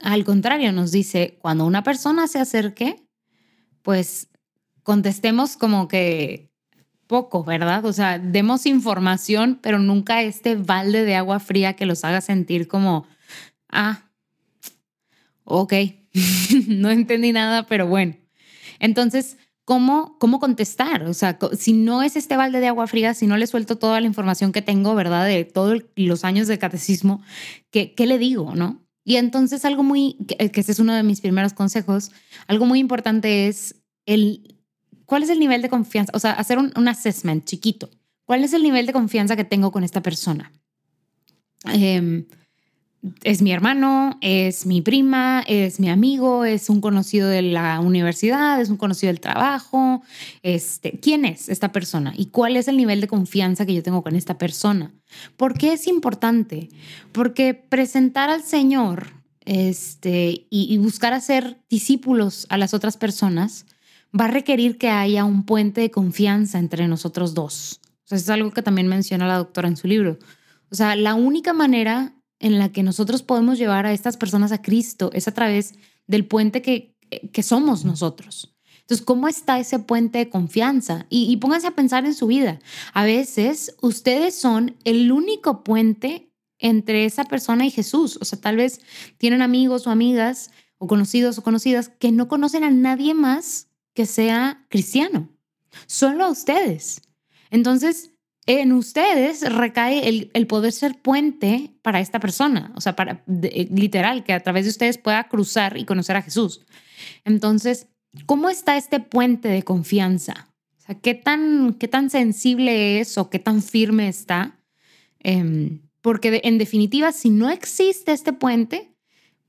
al 0.00 0.24
contrario, 0.24 0.72
nos 0.72 0.92
dice, 0.92 1.38
cuando 1.40 1.66
una 1.66 1.82
persona 1.82 2.28
se 2.28 2.38
acerque, 2.38 3.08
pues 3.82 4.28
contestemos 4.82 5.56
como 5.56 5.88
que 5.88 6.52
poco, 7.06 7.42
¿verdad? 7.42 7.84
O 7.84 7.92
sea, 7.92 8.18
demos 8.18 8.66
información, 8.66 9.58
pero 9.60 9.78
nunca 9.78 10.22
este 10.22 10.54
balde 10.54 11.04
de 11.04 11.16
agua 11.16 11.40
fría 11.40 11.74
que 11.74 11.86
los 11.86 12.04
haga 12.04 12.20
sentir 12.20 12.68
como, 12.68 13.06
ah, 13.70 14.10
ok, 15.44 15.72
no 16.68 16.90
entendí 16.90 17.32
nada, 17.32 17.66
pero 17.66 17.88
bueno. 17.88 18.14
Entonces, 18.78 19.36
¿cómo, 19.64 20.16
cómo 20.18 20.40
contestar? 20.40 21.04
O 21.04 21.14
sea, 21.14 21.38
si 21.58 21.72
no 21.72 22.02
es 22.02 22.16
este 22.16 22.36
balde 22.36 22.60
de 22.60 22.68
agua 22.68 22.86
fría, 22.86 23.14
si 23.14 23.26
no 23.26 23.36
le 23.36 23.46
suelto 23.46 23.76
toda 23.76 24.00
la 24.00 24.06
información 24.06 24.52
que 24.52 24.62
tengo, 24.62 24.94
¿verdad? 24.94 25.26
De 25.26 25.44
todos 25.44 25.82
los 25.96 26.24
años 26.24 26.48
de 26.48 26.58
catecismo, 26.58 27.22
¿qué, 27.70 27.94
qué 27.94 28.06
le 28.06 28.18
digo, 28.18 28.54
no? 28.54 28.82
Y 29.04 29.16
entonces 29.16 29.64
algo 29.64 29.82
muy, 29.82 30.16
que, 30.26 30.50
ese 30.52 30.72
es 30.72 30.78
uno 30.78 30.94
de 30.94 31.02
mis 31.02 31.20
primeros 31.20 31.52
consejos, 31.52 32.12
algo 32.46 32.66
muy 32.66 32.78
importante 32.78 33.48
es 33.48 33.76
el, 34.06 34.56
¿cuál 35.06 35.22
es 35.22 35.30
el 35.30 35.38
nivel 35.38 35.62
de 35.62 35.68
confianza? 35.68 36.12
O 36.14 36.18
sea, 36.18 36.32
hacer 36.32 36.58
un, 36.58 36.72
un 36.76 36.88
assessment 36.88 37.44
chiquito. 37.44 37.90
¿Cuál 38.24 38.44
es 38.44 38.52
el 38.52 38.62
nivel 38.62 38.86
de 38.86 38.92
confianza 38.92 39.36
que 39.36 39.44
tengo 39.44 39.72
con 39.72 39.84
esta 39.84 40.02
persona? 40.02 40.52
Eh, 41.72 42.26
es 43.22 43.42
mi 43.42 43.52
hermano, 43.52 44.18
es 44.20 44.66
mi 44.66 44.82
prima, 44.82 45.44
es 45.46 45.78
mi 45.78 45.88
amigo, 45.88 46.44
es 46.44 46.68
un 46.68 46.80
conocido 46.80 47.28
de 47.28 47.42
la 47.42 47.78
universidad, 47.80 48.60
es 48.60 48.70
un 48.70 48.76
conocido 48.76 49.12
del 49.12 49.20
trabajo. 49.20 50.02
Este, 50.42 50.98
¿Quién 51.00 51.24
es 51.24 51.48
esta 51.48 51.70
persona? 51.70 52.12
¿Y 52.16 52.26
cuál 52.26 52.56
es 52.56 52.66
el 52.66 52.76
nivel 52.76 53.00
de 53.00 53.06
confianza 53.06 53.66
que 53.66 53.74
yo 53.74 53.82
tengo 53.82 54.02
con 54.02 54.16
esta 54.16 54.36
persona? 54.36 54.92
¿Por 55.36 55.54
qué 55.54 55.74
es 55.74 55.86
importante? 55.86 56.70
Porque 57.12 57.54
presentar 57.54 58.30
al 58.30 58.42
Señor 58.42 59.12
este, 59.44 60.46
y, 60.50 60.76
buscar 60.78 61.12
hacer 61.12 61.58
discípulos 61.70 62.46
a 62.50 62.58
las 62.58 62.74
otras 62.74 62.96
personas 62.96 63.64
va 64.18 64.26
a 64.26 64.28
requerir 64.28 64.76
que 64.76 64.90
haya 64.90 65.24
un 65.24 65.44
puente 65.44 65.80
de 65.80 65.90
confianza 65.90 66.58
entre 66.58 66.88
nosotros 66.88 67.32
dos. 67.32 67.80
Es 68.10 68.28
algo 68.28 68.50
que 68.50 68.62
también 68.62 68.88
menciona 68.88 69.26
la 69.26 69.36
doctora 69.36 69.68
en 69.68 69.76
su 69.76 69.86
libro. 69.86 70.18
O 70.70 70.74
sea, 70.74 70.96
la 70.96 71.14
única 71.14 71.52
manera 71.52 72.12
en 72.40 72.58
la 72.58 72.70
que 72.70 72.82
nosotros 72.82 73.22
podemos 73.22 73.58
llevar 73.58 73.86
a 73.86 73.92
estas 73.92 74.16
personas 74.16 74.52
a 74.52 74.62
Cristo 74.62 75.10
es 75.12 75.28
a 75.28 75.34
través 75.34 75.74
del 76.06 76.26
puente 76.26 76.62
que, 76.62 76.94
que 77.32 77.42
somos 77.42 77.84
nosotros. 77.84 78.54
Entonces, 78.80 79.04
¿cómo 79.04 79.28
está 79.28 79.58
ese 79.58 79.78
puente 79.80 80.18
de 80.18 80.30
confianza? 80.30 81.06
Y, 81.10 81.30
y 81.30 81.36
pónganse 81.36 81.66
a 81.66 81.74
pensar 81.74 82.06
en 82.06 82.14
su 82.14 82.26
vida. 82.26 82.58
A 82.94 83.04
veces 83.04 83.76
ustedes 83.82 84.34
son 84.34 84.76
el 84.84 85.12
único 85.12 85.62
puente 85.62 86.32
entre 86.58 87.04
esa 87.04 87.24
persona 87.24 87.66
y 87.66 87.70
Jesús. 87.70 88.18
O 88.20 88.24
sea, 88.24 88.40
tal 88.40 88.56
vez 88.56 88.80
tienen 89.18 89.42
amigos 89.42 89.86
o 89.86 89.90
amigas 89.90 90.50
o 90.78 90.86
conocidos 90.86 91.38
o 91.38 91.42
conocidas 91.42 91.90
que 91.90 92.12
no 92.12 92.28
conocen 92.28 92.64
a 92.64 92.70
nadie 92.70 93.12
más 93.14 93.68
que 93.94 94.06
sea 94.06 94.64
cristiano. 94.68 95.28
Solo 95.86 96.24
a 96.24 96.30
ustedes. 96.30 97.02
Entonces, 97.50 98.12
en 98.48 98.72
ustedes 98.72 99.42
recae 99.42 100.30
el, 100.32 100.46
poder 100.46 100.72
ser 100.72 101.00
puente 101.00 101.74
para 101.82 102.00
esta 102.00 102.18
persona, 102.18 102.72
o 102.74 102.80
sea, 102.80 102.96
para 102.96 103.22
eh, 103.42 103.68
literal, 103.70 104.24
que 104.24 104.32
a 104.32 104.42
través 104.42 104.64
de 104.64 104.70
ustedes 104.70 104.96
pueda 104.96 105.28
cruzar 105.28 105.76
y 105.76 105.84
conocer 105.84 106.16
a 106.16 106.22
Jesús. 106.22 106.64
Entonces, 107.26 107.88
¿cómo 108.24 108.48
está 108.48 108.78
este 108.78 109.00
puente 109.00 109.48
de 109.48 109.62
confianza? 109.62 110.46
¿qué 111.02 111.12
tan, 111.12 111.74
qué 111.74 111.86
tan 111.86 112.08
sensible 112.08 113.00
es 113.00 113.18
o 113.18 113.28
qué 113.28 113.38
tan 113.38 113.60
firme 113.60 114.08
está? 114.08 114.58
Em, 115.20 115.82
porque 116.00 116.40
en 116.44 116.56
definitiva, 116.56 117.12
si 117.12 117.28
no 117.28 117.50
existe 117.50 118.12
este 118.12 118.32
puente, 118.32 118.94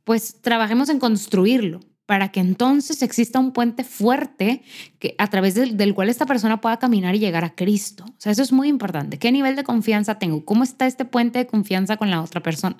pues 0.03 0.41
trabajemos 0.41 0.89
en 0.89 0.99
construirlo 0.99 1.79
para 2.09 2.31
que 2.31 2.39
entonces 2.39 3.03
exista 3.03 3.37
un 3.39 3.51
puente 3.51 3.83
fuerte 3.83 4.63
que, 4.97 5.13
a 5.19 5.27
través 5.27 5.53
del, 5.53 5.93
cual 5.93 6.09
esta 6.09 6.25
persona 6.25 6.59
pueda 6.59 6.79
caminar 6.79 7.13
y 7.13 7.19
llegar 7.19 7.45
a 7.45 7.53
Cristo. 7.53 8.03
O 8.03 8.15
sea, 8.17 8.31
eso 8.31 8.41
es 8.41 8.51
muy 8.51 8.67
importante. 8.67 9.19
¿Qué 9.19 9.31
nivel 9.31 9.55
de 9.55 9.63
confianza 9.63 10.17
tengo? 10.17 10.43
¿Cómo 10.43 10.63
está 10.63 10.87
este 10.87 11.05
puente 11.05 11.37
de 11.37 11.45
confianza 11.45 11.97
con 11.97 12.09
la 12.09 12.23
otra 12.23 12.41
persona? 12.41 12.77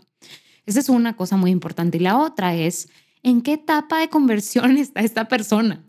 Esa 0.65 0.79
es 0.79 0.89
una 0.89 1.15
cosa 1.15 1.38
muy 1.38 1.51
importante. 1.51 1.98
Y 1.98 2.00
la 2.00 2.17
otra 2.17 2.55
es, 2.55 2.89
¿en 3.21 3.43
qué 3.43 3.53
etapa 3.53 4.00
de 4.00 4.09
conversión 4.09 4.77
está 4.79 5.01
esta 5.01 5.27
persona? 5.27 5.86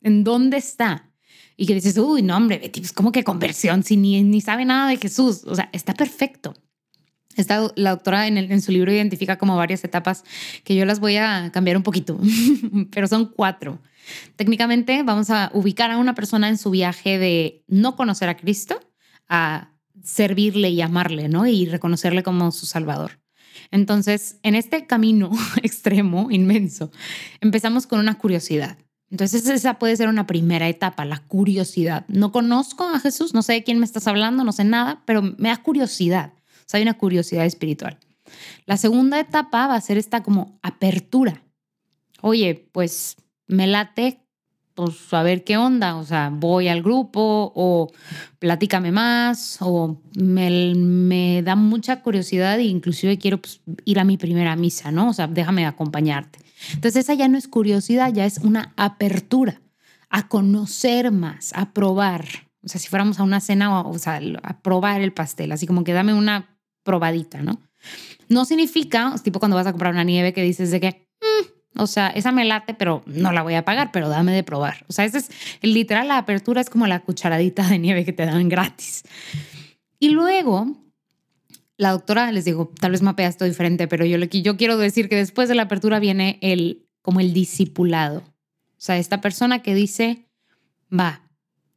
¿En 0.00 0.22
dónde 0.22 0.58
está? 0.58 1.10
Y 1.56 1.66
que 1.66 1.74
dices, 1.74 1.98
uy, 1.98 2.22
no, 2.22 2.36
hombre, 2.36 2.58
Betty, 2.58 2.78
pues 2.78 2.92
como 2.92 3.10
que 3.10 3.24
conversión, 3.24 3.82
si 3.82 3.96
ni, 3.96 4.22
ni 4.22 4.40
sabe 4.40 4.64
nada 4.64 4.88
de 4.88 4.98
Jesús. 4.98 5.42
O 5.46 5.56
sea, 5.56 5.68
está 5.72 5.94
perfecto. 5.94 6.54
Esta, 7.38 7.72
la 7.76 7.90
doctora 7.90 8.26
en, 8.26 8.36
en, 8.36 8.62
su 8.62 8.72
libro 8.72 8.92
identifica 8.92 9.38
como 9.38 9.56
varias 9.56 9.84
etapas 9.84 10.24
que 10.64 10.74
yo 10.74 10.84
las 10.84 11.00
voy 11.00 11.16
a 11.16 11.50
cambiar 11.52 11.76
un 11.76 11.82
poquito, 11.82 12.18
pero 12.90 13.06
son 13.06 13.26
cuatro. 13.26 13.80
Técnicamente 14.36 15.02
vamos 15.02 15.30
a 15.30 15.50
ubicar 15.54 15.90
a 15.90 15.98
una 15.98 16.14
persona 16.14 16.48
en 16.48 16.58
su 16.58 16.70
viaje 16.70 17.18
de 17.18 17.64
no 17.68 17.96
conocer 17.96 18.28
a 18.28 18.36
Cristo 18.36 18.80
a 19.28 19.72
servirle 20.02 20.70
y 20.70 20.80
amarle, 20.80 21.28
¿no? 21.28 21.46
Y 21.46 21.66
reconocerle 21.66 22.22
como 22.22 22.50
su 22.50 22.66
Salvador. 22.66 23.20
Entonces, 23.70 24.38
en 24.42 24.54
este 24.54 24.86
camino 24.86 25.30
extremo, 25.62 26.30
inmenso, 26.30 26.90
empezamos 27.40 27.86
con 27.86 27.98
una 27.98 28.18
curiosidad. 28.18 28.78
Entonces, 29.10 29.46
esa 29.46 29.78
puede 29.78 29.96
ser 29.96 30.08
una 30.08 30.26
primera 30.26 30.68
etapa, 30.68 31.04
la 31.04 31.18
curiosidad. 31.18 32.04
No 32.08 32.30
conozco 32.30 32.84
a 32.84 33.00
Jesús, 33.00 33.32
no 33.32 33.42
sé 33.42 33.54
de 33.54 33.64
quién 33.64 33.78
me 33.78 33.86
estás 33.86 34.06
hablando, 34.06 34.44
no 34.44 34.52
sé 34.52 34.64
nada, 34.64 35.02
pero 35.06 35.22
me 35.22 35.48
da 35.48 35.56
curiosidad 35.62 36.34
sea, 36.68 36.78
hay 36.78 36.82
una 36.82 36.98
curiosidad 36.98 37.44
espiritual. 37.44 37.98
La 38.66 38.76
segunda 38.76 39.18
etapa 39.18 39.66
va 39.66 39.74
a 39.74 39.80
ser 39.80 39.98
esta 39.98 40.22
como 40.22 40.58
apertura. 40.62 41.42
Oye, 42.20 42.68
pues 42.72 43.16
me 43.46 43.66
late 43.66 44.20
pues 44.74 45.12
a 45.12 45.24
ver 45.24 45.42
qué 45.42 45.56
onda, 45.56 45.96
o 45.96 46.04
sea, 46.04 46.30
voy 46.32 46.68
al 46.68 46.84
grupo 46.84 47.52
o 47.56 47.90
platícame 48.38 48.92
más 48.92 49.58
o 49.60 50.00
me, 50.16 50.72
me 50.76 51.42
da 51.42 51.56
mucha 51.56 52.00
curiosidad 52.00 52.60
e 52.60 52.64
inclusive 52.64 53.18
quiero 53.18 53.38
pues, 53.38 53.60
ir 53.84 53.98
a 53.98 54.04
mi 54.04 54.16
primera 54.16 54.54
misa, 54.54 54.92
¿no? 54.92 55.08
O 55.08 55.12
sea, 55.12 55.26
déjame 55.26 55.66
acompañarte. 55.66 56.38
Entonces 56.74 57.04
esa 57.04 57.14
ya 57.14 57.26
no 57.26 57.38
es 57.38 57.48
curiosidad, 57.48 58.12
ya 58.12 58.24
es 58.24 58.38
una 58.38 58.72
apertura 58.76 59.60
a 60.10 60.28
conocer 60.28 61.10
más, 61.10 61.52
a 61.54 61.72
probar. 61.72 62.24
O 62.62 62.68
sea, 62.68 62.80
si 62.80 62.86
fuéramos 62.86 63.18
a 63.18 63.24
una 63.24 63.40
cena, 63.40 63.80
o, 63.80 63.98
sea, 63.98 64.20
a 64.44 64.60
probar 64.60 65.00
el 65.00 65.12
pastel, 65.12 65.50
así 65.50 65.66
como 65.66 65.82
que 65.82 65.92
dame 65.92 66.14
una 66.14 66.56
probadita, 66.88 67.42
¿no? 67.42 67.60
No 68.30 68.46
significa, 68.46 69.14
tipo 69.22 69.40
cuando 69.40 69.56
vas 69.56 69.66
a 69.66 69.72
comprar 69.72 69.92
una 69.92 70.04
nieve 70.04 70.32
que 70.32 70.42
dices 70.42 70.70
de 70.70 70.80
que, 70.80 71.06
mm, 71.20 71.80
o 71.82 71.86
sea, 71.86 72.08
esa 72.08 72.32
me 72.32 72.46
late, 72.46 72.72
pero 72.72 73.02
no 73.04 73.30
la 73.30 73.42
voy 73.42 73.56
a 73.56 73.64
pagar, 73.66 73.90
pero 73.92 74.08
dame 74.08 74.32
de 74.32 74.42
probar. 74.42 74.86
O 74.88 74.94
sea, 74.94 75.04
ese 75.04 75.18
es 75.18 75.28
literal, 75.60 76.08
la 76.08 76.16
apertura 76.16 76.62
es 76.62 76.70
como 76.70 76.86
la 76.86 77.00
cucharadita 77.00 77.68
de 77.68 77.78
nieve 77.78 78.06
que 78.06 78.14
te 78.14 78.24
dan 78.24 78.48
gratis. 78.48 79.02
Y 79.98 80.08
luego, 80.08 80.78
la 81.76 81.90
doctora 81.90 82.32
les 82.32 82.46
digo, 82.46 82.72
tal 82.80 82.92
vez 82.92 83.02
mapea 83.02 83.28
esto 83.28 83.44
diferente, 83.44 83.86
pero 83.86 84.06
yo, 84.06 84.16
yo 84.16 84.56
quiero 84.56 84.78
decir 84.78 85.10
que 85.10 85.16
después 85.16 85.50
de 85.50 85.56
la 85.56 85.64
apertura 85.64 85.98
viene 85.98 86.38
el, 86.40 86.86
como 87.02 87.20
el 87.20 87.34
discipulado. 87.34 88.20
O 88.20 88.80
sea, 88.80 88.96
esta 88.96 89.20
persona 89.20 89.60
que 89.60 89.74
dice, 89.74 90.26
va, 90.90 91.20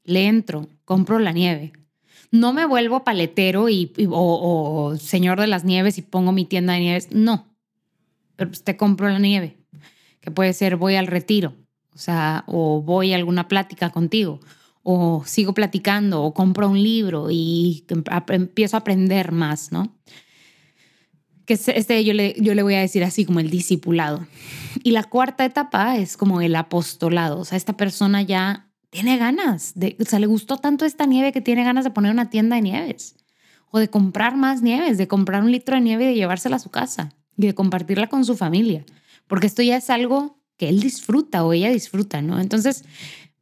le 0.05 0.27
entro, 0.27 0.69
compro 0.85 1.19
la 1.19 1.33
nieve, 1.33 1.73
no 2.31 2.53
me 2.53 2.65
vuelvo 2.65 3.03
paletero 3.03 3.69
y, 3.69 3.91
o, 4.09 4.95
señor 4.97 5.39
de 5.39 5.47
las 5.47 5.65
nieves 5.65 5.97
y 5.97 6.01
pongo 6.01 6.31
mi 6.31 6.45
tienda 6.45 6.73
de 6.73 6.79
nieves. 6.79 7.09
No, 7.11 7.53
pero 8.37 8.49
pues 8.49 8.63
te 8.63 8.77
compro 8.77 9.09
la 9.09 9.19
nieve, 9.19 9.57
que 10.21 10.31
puede 10.31 10.53
ser 10.53 10.77
voy 10.77 10.95
al 10.95 11.07
retiro, 11.07 11.53
o 11.93 11.97
sea, 11.97 12.45
o 12.47 12.81
voy 12.81 13.11
a 13.11 13.17
alguna 13.17 13.49
plática 13.49 13.89
contigo, 13.89 14.39
o 14.81 15.23
sigo 15.25 15.53
platicando, 15.53 16.23
o 16.23 16.33
compro 16.33 16.69
un 16.69 16.81
libro 16.81 17.27
y 17.29 17.85
empiezo 18.29 18.77
a 18.77 18.79
aprender 18.79 19.33
más, 19.33 19.71
¿no? 19.71 19.93
Que 21.45 21.53
este 21.53 22.05
yo 22.05 22.13
le, 22.13 22.35
yo 22.39 22.55
le 22.55 22.63
voy 22.63 22.75
a 22.75 22.79
decir 22.79 23.03
así 23.03 23.25
como 23.25 23.41
el 23.41 23.49
discipulado. 23.49 24.25
Y 24.83 24.91
la 24.91 25.03
cuarta 25.03 25.43
etapa 25.43 25.97
es 25.97 26.15
como 26.15 26.39
el 26.39 26.55
apostolado, 26.55 27.39
o 27.39 27.45
sea, 27.45 27.57
esta 27.57 27.75
persona 27.75 28.21
ya 28.21 28.70
tiene 28.91 29.17
ganas, 29.17 29.71
de, 29.73 29.97
o 29.99 30.05
sea, 30.05 30.19
le 30.19 30.27
gustó 30.27 30.57
tanto 30.57 30.85
esta 30.85 31.05
nieve 31.05 31.31
que 31.31 31.41
tiene 31.41 31.63
ganas 31.63 31.85
de 31.85 31.91
poner 31.91 32.11
una 32.11 32.29
tienda 32.29 32.57
de 32.57 32.61
nieves 32.61 33.15
o 33.71 33.79
de 33.79 33.89
comprar 33.89 34.35
más 34.35 34.61
nieves, 34.61 34.97
de 34.97 35.07
comprar 35.07 35.43
un 35.43 35.51
litro 35.51 35.75
de 35.75 35.81
nieve 35.81 36.03
y 36.03 36.07
de 36.07 36.15
llevársela 36.15 36.57
a 36.57 36.59
su 36.59 36.69
casa 36.69 37.13
y 37.37 37.47
de 37.47 37.55
compartirla 37.55 38.07
con 38.07 38.25
su 38.25 38.35
familia, 38.35 38.85
porque 39.27 39.47
esto 39.47 39.63
ya 39.63 39.77
es 39.77 39.89
algo 39.89 40.43
que 40.57 40.67
él 40.69 40.81
disfruta 40.81 41.43
o 41.45 41.53
ella 41.53 41.71
disfruta, 41.71 42.21
¿no? 42.21 42.39
Entonces, 42.39 42.83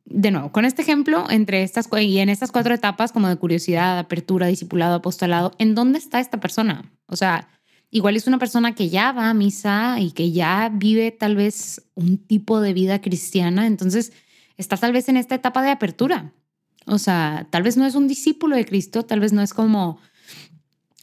de 0.06 0.30
nuevo, 0.30 0.52
con 0.52 0.66
este 0.66 0.84
ejemplo, 0.84 1.26
entre 1.32 1.64
estas 1.64 1.90
y 2.00 2.20
en 2.20 2.30
estas 2.30 2.52
cuatro 2.52 2.74
etapas 2.74 3.12
como 3.12 3.28
de 3.28 3.36
curiosidad, 3.36 3.98
apertura, 3.98 4.48
discipulado, 4.48 4.96
apostolado, 4.96 5.52
¿en 5.58 5.74
dónde 5.74 5.98
está 5.98 6.20
esta 6.20 6.40
persona? 6.40 6.92
O 7.08 7.16
sea, 7.16 7.50
igual 7.90 8.16
es 8.16 8.28
una 8.28 8.38
persona 8.38 8.76
que 8.76 8.90
ya 8.90 9.12
va 9.12 9.30
a 9.30 9.34
misa 9.34 10.00
y 10.00 10.12
que 10.12 10.32
ya 10.32 10.72
vive 10.72 11.10
tal 11.10 11.36
vez 11.36 11.82
un 11.96 12.20
tipo 12.20 12.62
de 12.62 12.74
vida 12.74 13.02
cristiana, 13.02 13.66
entonces 13.66 14.14
está 14.60 14.78
tal 14.78 14.92
vez 14.92 15.10
en 15.10 15.18
esta 15.18 15.36
etapa 15.36 15.64
de 15.64 15.72
apertura. 15.72 16.34
O 16.86 16.98
sea, 16.98 17.48
tal 17.50 17.64
vez 17.64 17.78
no 17.78 17.86
es 17.86 17.96
un 17.96 18.08
discípulo 18.08 18.56
de 18.56 18.66
Cristo, 18.66 19.04
tal 19.04 19.20
vez 19.20 19.34
no 19.34 19.42
es 19.42 19.54
como 19.54 20.00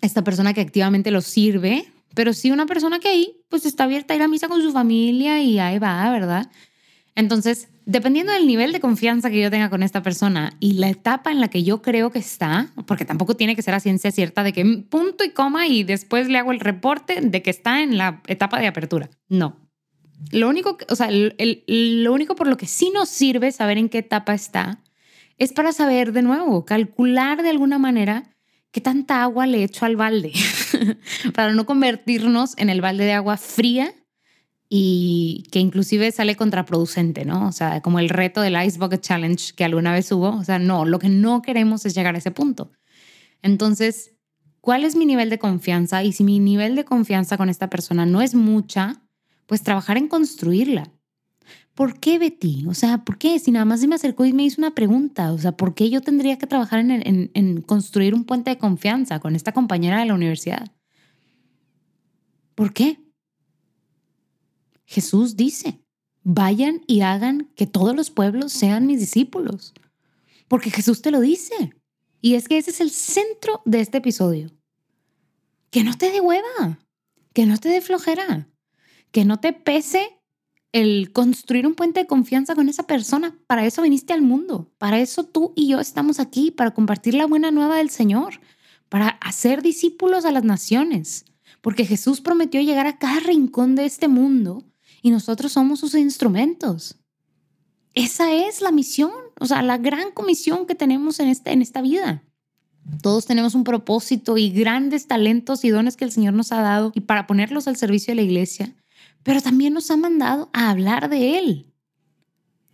esta 0.03 0.23
persona 0.23 0.53
que 0.53 0.61
activamente 0.61 1.11
lo 1.11 1.23
sirve, 1.23 1.91
pero 2.15 2.33
sí 2.33 2.51
una 2.51 2.67
persona 2.67 2.99
que 2.99 3.09
ahí 3.09 3.41
pues 3.49 3.65
está 3.67 3.85
abierta 3.85 4.13
a 4.13 4.17
ir 4.17 4.23
a 4.23 4.29
misa 4.29 4.49
con 4.49 4.63
su 4.63 4.73
familia 4.73 5.43
y 5.43 5.59
ahí 5.59 5.79
va, 5.79 6.11
¿verdad? 6.11 6.51
Entonces, 7.15 7.69
dependiendo 7.87 8.33
del 8.33 8.47
nivel 8.47 8.73
de 8.73 8.81
confianza 8.81 9.31
que 9.31 9.41
yo 9.41 9.51
tenga 9.51 9.71
con 9.71 9.83
esta 9.83 10.03
persona 10.03 10.53
y 10.61 10.75
la 10.75 10.91
etapa 10.91 11.33
en 11.33 11.41
la 11.41 11.49
que 11.49 11.63
yo 11.65 11.81
creo 11.81 12.11
que 12.11 12.19
está, 12.19 12.69
porque 12.87 13.07
tampoco 13.07 13.37
tiene 13.37 13.57
que 13.57 13.63
ser 13.63 13.73
a 13.73 13.81
ciencia 13.81 14.11
cierta 14.13 14.43
de 14.43 14.53
que 14.53 14.65
punto 14.91 15.25
y 15.25 15.31
coma 15.31 15.67
y 15.67 15.83
después 15.83 16.29
le 16.29 16.37
hago 16.37 16.53
el 16.53 16.61
reporte 16.61 17.23
de 17.23 17.43
que 17.43 17.51
está 17.51 17.83
en 17.83 17.97
la 17.97 18.21
etapa 18.27 18.61
de 18.61 18.67
apertura. 18.67 19.09
No, 19.31 19.66
lo 20.33 20.49
único, 20.49 20.79
o 20.89 20.97
sea, 20.97 21.09
lo 21.11 22.13
único 22.13 22.35
por 22.35 22.49
lo 22.49 22.57
que 22.57 22.67
sí 22.67 22.91
nos 22.93 23.09
sirve 23.09 23.53
saber 23.53 23.79
en 23.79 23.89
qué 23.89 23.99
etapa 23.99 24.35
está 24.35 24.83
es 25.39 25.53
para 25.53 25.73
saber 25.73 26.13
de 26.13 26.23
nuevo, 26.23 26.65
calcular 26.65 27.43
de 27.43 27.51
alguna 27.51 27.79
manera 27.79 28.35
qué 28.71 28.81
tanta 28.81 29.23
agua 29.23 29.47
le 29.47 29.63
echo 29.63 29.85
al 29.87 29.97
balde, 29.97 30.33
para 31.35 31.53
no 31.53 31.67
convertirnos 31.67 32.55
en 32.59 32.71
el 32.71 32.81
balde 32.81 33.05
de 33.05 33.13
agua 33.13 33.37
fría 33.37 33.95
y 34.69 35.45
que 35.53 35.61
inclusive 35.61 36.11
sale 36.11 36.37
contraproducente, 36.37 37.25
¿no? 37.25 37.47
O 37.47 37.53
sea, 37.53 37.81
como 37.83 38.01
el 38.01 38.09
reto 38.09 38.41
del 38.41 38.61
Ice 38.65 38.79
Bucket 38.79 39.01
Challenge 39.01 39.55
que 39.55 39.65
alguna 39.65 39.93
vez 39.93 40.11
hubo, 40.11 40.31
o 40.31 40.45
sea, 40.45 40.59
no, 40.59 40.85
lo 40.85 40.99
que 40.99 41.09
no 41.09 41.43
queremos 41.43 41.87
es 41.87 41.95
llegar 41.95 42.15
a 42.15 42.19
ese 42.19 42.33
punto. 42.33 42.73
Entonces, 43.43 44.13
¿cuál 44.61 44.85
es 44.85 44.97
mi 44.97 45.07
nivel 45.07 45.31
de 45.31 45.39
confianza? 45.39 46.03
Y 46.03 46.13
si 46.13 46.25
mi 46.25 46.41
nivel 46.41 46.75
de 46.75 46.85
confianza 46.85 47.37
con 47.37 47.49
esta 47.49 47.71
persona 47.71 48.07
no 48.07 48.23
es 48.23 48.35
mucha, 48.35 49.06
pues 49.47 49.63
trabajar 49.63 49.97
en 49.97 50.09
construirla. 50.09 50.93
¿Por 51.75 52.01
qué 52.01 52.19
Betty? 52.19 52.65
O 52.67 52.75
sea, 52.75 53.05
¿por 53.05 53.19
qué? 53.19 53.39
Si 53.39 53.51
nada 53.51 53.67
más 53.67 53.81
se 53.81 53.87
me 53.87 53.95
acercó 53.95 54.25
y 54.25 54.33
me 54.33 54.45
hizo 54.45 54.61
una 54.61 54.75
pregunta, 54.75 55.33
o 55.33 55.39
sea, 55.39 55.53
¿por 55.53 55.75
qué 55.75 55.91
yo 55.91 56.01
tendría 56.01 56.39
que 56.39 56.47
trabajar 56.47 56.81
en, 56.81 57.63
construir 57.63 58.15
un 58.15 58.25
puente 58.25 58.51
de 58.51 58.59
confianza 58.59 59.21
con 59.21 59.37
esta 59.37 59.53
compañera 59.53 60.01
de 60.01 60.07
la 60.07 60.15
universidad? 60.15 60.73
¿Por 62.55 62.73
qué? 62.73 62.99
Jesús 64.87 65.37
dice, 65.37 65.85
vayan 66.23 66.81
y 66.87 67.03
hagan 67.03 67.53
que 67.55 67.67
todos 67.67 67.95
los 67.95 68.11
pueblos 68.11 68.53
sean 68.53 68.87
mis 68.87 69.01
discípulos, 69.01 69.75
porque 70.49 70.71
Jesús 70.71 71.03
te 71.03 71.11
lo 71.11 71.21
dice. 71.21 71.75
Y 72.23 72.37
es 72.37 72.49
que 72.49 72.57
ese 72.57 72.71
es 72.71 72.81
el 72.81 72.91
centro 72.91 73.61
de 73.67 73.81
este 73.81 73.99
episodio. 73.99 74.51
Que 75.71 75.85
no 75.85 75.95
te 75.99 76.11
dé 76.11 76.23
hueva, 76.23 76.79
que 77.35 77.45
no 77.45 77.59
te 77.59 77.69
dé 77.69 77.83
flojera, 77.83 78.49
que 79.11 79.25
no 79.25 79.41
te 79.41 79.53
pese 79.53 80.17
el 80.73 81.11
construir 81.13 81.67
un 81.67 81.75
puente 81.75 82.01
de 82.01 82.07
confianza 82.07 82.55
con 82.55 82.69
esa 82.69 82.83
persona. 82.83 83.35
Para 83.47 83.65
eso 83.65 83.81
viniste 83.81 84.13
al 84.13 84.21
mundo. 84.21 84.71
Para 84.77 85.01
eso 85.01 85.25
tú 85.25 85.55
y 85.57 85.69
yo 85.69 85.81
estamos 85.81 86.21
aquí, 86.21 86.51
para 86.51 86.73
compartir 86.73 87.15
la 87.15 87.27
buena 87.27 87.51
nueva 87.51 87.77
del 87.77 87.89
Señor, 87.89 88.41
para 88.91 89.09
hacer 89.09 89.63
discípulos 89.63 90.27
a 90.27 90.33
las 90.33 90.45
naciones. 90.45 91.25
Porque 91.63 91.87
Jesús 91.87 92.21
prometió 92.21 92.61
llegar 92.61 92.87
a 92.87 92.99
cada 92.99 93.21
rincón 93.21 93.75
de 93.75 93.87
este 93.87 94.07
mundo 94.07 94.65
y 95.01 95.11
nosotros 95.11 95.53
somos 95.53 95.81
sus 95.81 95.95
instrumentos. 95.95 96.97
Esa 97.95 98.35
es 98.35 98.61
la 98.61 98.71
misión, 98.71 99.13
o 99.41 99.47
sea, 99.47 99.63
la 99.63 99.79
gran 99.79 100.11
comisión 100.11 100.67
que 100.67 100.75
tenemos 100.75 101.21
en, 101.21 101.29
este, 101.29 101.53
en 101.53 101.63
esta 101.63 101.81
vida. 101.81 102.23
Todos 103.03 103.25
tenemos 103.25 103.55
un 103.55 103.65
propósito 103.65 104.37
y 104.37 104.51
grandes 104.51 105.07
talentos 105.07 105.65
y 105.65 105.71
dones 105.71 105.97
que 105.97 106.05
el 106.05 106.13
Señor 106.13 106.35
nos 106.35 106.53
ha 106.53 106.61
dado 106.61 106.93
y 106.95 107.01
para 107.01 107.27
ponerlos 107.27 107.67
al 107.67 107.77
servicio 107.77 108.13
de 108.13 108.17
la 108.17 108.23
iglesia 108.23 108.77
pero 109.23 109.41
también 109.41 109.75
nos 109.75 109.91
ha 109.91 109.97
mandado 109.97 110.51
a 110.53 110.71
hablar 110.71 111.09
de 111.09 111.39
Él. 111.39 111.73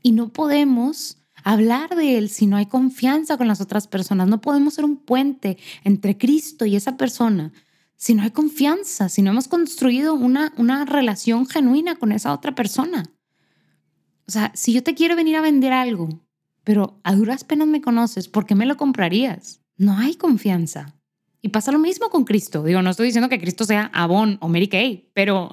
Y 0.03 0.13
no 0.13 0.33
podemos 0.33 1.19
hablar 1.45 1.97
de 1.97 2.19
Él 2.19 2.29
si 2.29 2.47
no 2.47 2.57
hay 2.57 2.67
confianza 2.67 3.37
con 3.37 3.49
las 3.49 3.61
otras 3.61 3.87
personas. 3.87 4.29
No 4.29 4.41
podemos 4.41 4.75
ser 4.75 4.85
un 4.85 4.97
puente 4.97 5.59
entre 5.85 6.19
Cristo 6.19 6.67
y 6.67 6.77
esa 6.77 6.97
persona 6.97 7.53
si 8.03 8.17
no 8.17 8.25
hay 8.25 8.33
confianza, 8.33 9.09
si 9.09 9.23
no 9.23 9.31
hemos 9.31 9.47
construido 9.47 10.15
una, 10.15 10.53
una 10.57 10.85
relación 10.85 11.47
genuina 11.47 11.95
con 11.95 12.11
esa 12.11 12.33
otra 12.33 12.53
persona. 12.53 13.05
O 14.27 14.31
sea, 14.33 14.51
si 14.57 14.73
yo 14.73 14.83
te 14.83 14.97
quiero 14.97 15.15
venir 15.15 15.37
a 15.37 15.41
vender 15.41 15.73
algo, 15.73 16.09
pero 16.65 16.99
a 17.05 17.15
duras 17.15 17.45
penas 17.45 17.69
me 17.69 17.81
conoces, 17.81 18.27
¿por 18.27 18.45
qué 18.45 18.57
me 18.57 18.67
lo 18.67 18.77
comprarías? 18.77 19.61
No 19.77 19.97
hay 19.97 20.17
confianza. 20.17 20.97
Y 21.45 21.49
pasa 21.49 21.73
lo 21.73 21.81
mismo 21.81 22.09
con 22.09 22.25
Cristo. 22.25 22.63
Digo, 22.63 22.83
no 22.83 22.91
estoy 22.91 23.07
diciendo 23.07 23.29
que 23.29 23.41
Cristo 23.41 23.65
sea 23.65 23.91
Avon 23.93 24.39
o 24.41 24.49
Mary 24.49 24.69
Kay, 24.69 25.11
pero 25.13 25.51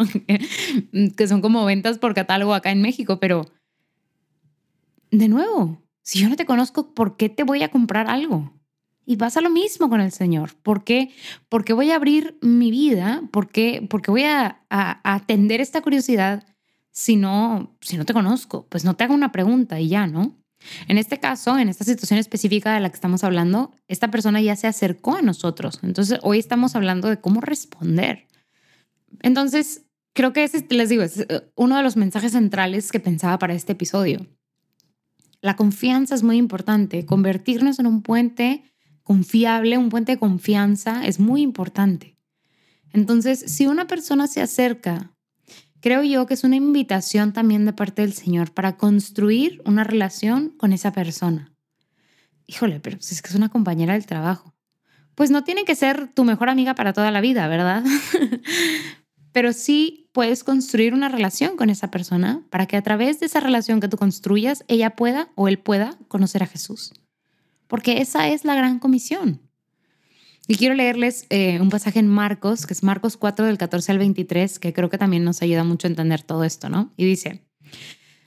que 1.17 1.27
son 1.27 1.41
como 1.41 1.65
ventas 1.65 1.97
por 1.97 2.13
catálogo 2.13 2.53
acá 2.53 2.69
en 2.71 2.81
México, 2.81 3.19
pero 3.19 3.47
de 5.09 5.27
nuevo, 5.27 5.81
si 6.03 6.19
yo 6.19 6.29
no 6.29 6.35
te 6.35 6.45
conozco, 6.45 6.93
¿por 6.93 7.17
qué 7.17 7.27
te 7.27 7.43
voy 7.43 7.63
a 7.63 7.71
comprar 7.71 8.07
algo? 8.07 8.53
Y 9.03 9.17
pasa 9.17 9.41
lo 9.41 9.49
mismo 9.49 9.89
con 9.89 10.01
el 10.01 10.11
Señor. 10.11 10.53
¿Por 10.61 10.83
qué? 10.83 11.11
Porque 11.49 11.73
voy 11.73 11.89
a 11.89 11.95
abrir 11.95 12.37
mi 12.41 12.69
vida, 12.69 13.23
porque, 13.31 13.85
porque 13.89 14.11
voy 14.11 14.23
a, 14.25 14.61
a, 14.69 15.13
atender 15.15 15.61
esta 15.61 15.81
curiosidad 15.81 16.45
si 16.91 17.15
no, 17.15 17.75
si 17.81 17.97
no 17.97 18.05
te 18.05 18.13
conozco. 18.13 18.67
Pues 18.69 18.85
no 18.85 18.95
te 18.95 19.05
hago 19.05 19.15
una 19.15 19.31
pregunta 19.31 19.79
y 19.79 19.87
ya, 19.87 20.05
¿no? 20.05 20.38
En 20.87 20.97
este 20.97 21.19
caso, 21.19 21.57
en 21.57 21.69
esta 21.69 21.83
situación 21.83 22.19
específica 22.19 22.73
de 22.73 22.79
la 22.79 22.89
que 22.89 22.95
estamos 22.95 23.23
hablando, 23.23 23.71
esta 23.87 24.11
persona 24.11 24.41
ya 24.41 24.55
se 24.55 24.67
acercó 24.67 25.15
a 25.15 25.21
nosotros. 25.21 25.79
Entonces, 25.83 26.19
hoy 26.21 26.39
estamos 26.39 26.75
hablando 26.75 27.09
de 27.09 27.19
cómo 27.19 27.41
responder. 27.41 28.27
Entonces, 29.21 29.85
creo 30.13 30.33
que 30.33 30.43
ese, 30.43 30.65
les 30.69 30.89
digo, 30.89 31.03
es 31.03 31.19
eh, 31.19 31.51
uno 31.55 31.77
de 31.77 31.83
los 31.83 31.97
mensajes 31.97 32.33
centrales 32.33 32.91
que 32.91 32.99
pensaba 32.99 33.39
para 33.39 33.53
este 33.53 33.73
episodio. 33.73 34.27
La 35.41 35.55
confianza 35.55 36.15
es 36.15 36.23
muy 36.23 36.37
importante. 36.37 37.05
Convertirnos 37.05 37.79
en 37.79 37.87
un 37.87 38.01
puente 38.01 38.63
confiable, 39.03 39.77
un 39.77 39.89
puente 39.89 40.13
de 40.13 40.19
confianza, 40.19 41.05
es 41.05 41.19
muy 41.19 41.41
importante. 41.41 42.17
Entonces, 42.91 43.39
si 43.47 43.67
una 43.67 43.87
persona 43.87 44.27
se 44.27 44.41
acerca 44.41 45.15
creo 45.81 46.03
yo 46.03 46.25
que 46.25 46.33
es 46.33 46.43
una 46.43 46.55
invitación 46.55 47.33
también 47.33 47.65
de 47.65 47.73
parte 47.73 48.01
del 48.01 48.13
Señor 48.13 48.51
para 48.53 48.77
construir 48.77 49.61
una 49.65 49.83
relación 49.83 50.49
con 50.49 50.73
esa 50.73 50.91
persona. 50.91 51.53
Híjole, 52.47 52.79
pero 52.79 52.97
si 52.99 53.13
es 53.13 53.21
que 53.21 53.29
es 53.29 53.35
una 53.35 53.49
compañera 53.49 53.93
del 53.93 54.05
trabajo. 54.05 54.55
Pues 55.15 55.31
no 55.31 55.43
tiene 55.43 55.65
que 55.65 55.75
ser 55.75 56.07
tu 56.13 56.23
mejor 56.23 56.49
amiga 56.49 56.75
para 56.75 56.93
toda 56.93 57.11
la 57.11 57.21
vida, 57.21 57.47
¿verdad? 57.47 57.83
pero 59.31 59.53
sí 59.53 60.09
puedes 60.13 60.43
construir 60.43 60.93
una 60.93 61.09
relación 61.09 61.55
con 61.57 61.69
esa 61.69 61.91
persona 61.91 62.43
para 62.49 62.65
que 62.65 62.77
a 62.77 62.81
través 62.81 63.19
de 63.19 63.27
esa 63.27 63.39
relación 63.39 63.79
que 63.79 63.87
tú 63.87 63.97
construyas, 63.97 64.63
ella 64.67 64.95
pueda 64.95 65.29
o 65.35 65.47
él 65.47 65.59
pueda 65.59 65.97
conocer 66.07 66.43
a 66.43 66.47
Jesús. 66.47 66.93
Porque 67.67 68.01
esa 68.01 68.27
es 68.29 68.45
la 68.45 68.55
gran 68.55 68.79
comisión. 68.79 69.48
Y 70.49 70.55
quiero 70.55 70.73
leerles 70.73 71.27
eh, 71.29 71.61
un 71.61 71.69
pasaje 71.69 71.99
en 71.99 72.07
Marcos, 72.07 72.65
que 72.65 72.73
es 72.73 72.81
Marcos 72.81 73.17
4 73.17 73.45
del 73.45 73.59
14 73.59 73.91
al 73.91 73.99
23, 73.99 74.57
que 74.57 74.73
creo 74.73 74.89
que 74.89 74.97
también 74.97 75.23
nos 75.23 75.43
ayuda 75.43 75.63
mucho 75.63 75.85
a 75.85 75.91
entender 75.91 76.23
todo 76.23 76.43
esto, 76.43 76.69
¿no? 76.69 76.91
Y 76.97 77.05
dice, 77.05 77.47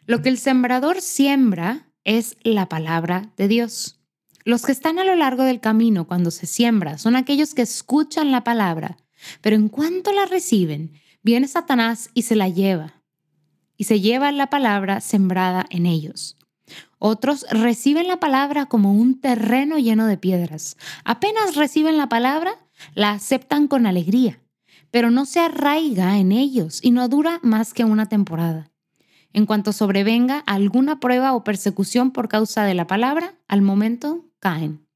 lo 0.07 0.23
que 0.23 0.29
el 0.29 0.39
sembrador 0.39 1.01
siembra 1.01 1.91
es 2.05 2.37
la 2.45 2.69
palabra 2.69 3.33
de 3.37 3.49
Dios. 3.49 3.99
Los 4.45 4.63
que 4.63 4.71
están 4.71 5.01
a 5.01 5.05
lo 5.05 5.17
largo 5.17 5.43
del 5.43 5.59
camino 5.59 6.07
cuando 6.07 6.31
se 6.31 6.47
siembra 6.47 6.97
son 6.97 7.17
aquellos 7.17 7.55
que 7.55 7.63
escuchan 7.63 8.31
la 8.31 8.45
palabra, 8.45 8.99
pero 9.41 9.57
en 9.57 9.69
cuanto 9.69 10.13
la 10.13 10.25
reciben, 10.25 10.93
viene 11.25 11.49
Satanás 11.49 12.11
y 12.15 12.23
se 12.23 12.37
la 12.37 12.49
lleva, 12.49 13.03
y 13.77 13.83
se 13.83 14.01
lleva 14.01 14.31
la 14.31 14.49
palabra 14.49 15.01
sembrada 15.01 15.67
en 15.71 15.87
ellos. 15.87 16.37
Otros 17.05 17.45
reciben 17.51 18.07
la 18.07 18.21
palabra 18.21 18.67
como 18.67 18.93
un 18.93 19.21
terreno 19.21 19.77
lleno 19.77 20.07
de 20.07 20.17
piedras. 20.17 20.77
Apenas 21.05 21.57
reciben 21.57 21.97
la 21.97 22.09
palabra, 22.09 22.53
la 22.95 23.11
aceptan 23.11 23.67
con 23.67 23.87
alegría, 23.87 24.41
pero 24.93 25.11
no 25.11 25.27
se 25.27 25.41
arraiga 25.41 26.19
en 26.19 26.31
ellos 26.31 26.79
y 26.81 26.93
no 26.93 27.09
dura 27.09 27.41
más 27.43 27.75
que 27.75 27.83
una 27.83 28.07
temporada. 28.07 28.71
En 29.33 29.47
cuanto 29.47 29.73
sobrevenga 29.73 30.39
alguna 30.47 31.01
prueba 31.01 31.35
o 31.35 31.43
persecución 31.43 32.13
por 32.13 32.29
causa 32.29 32.63
de 32.63 32.75
la 32.75 32.87
palabra, 32.87 33.35
al 33.49 33.63
momento 33.63 34.25
caen. 34.39 34.87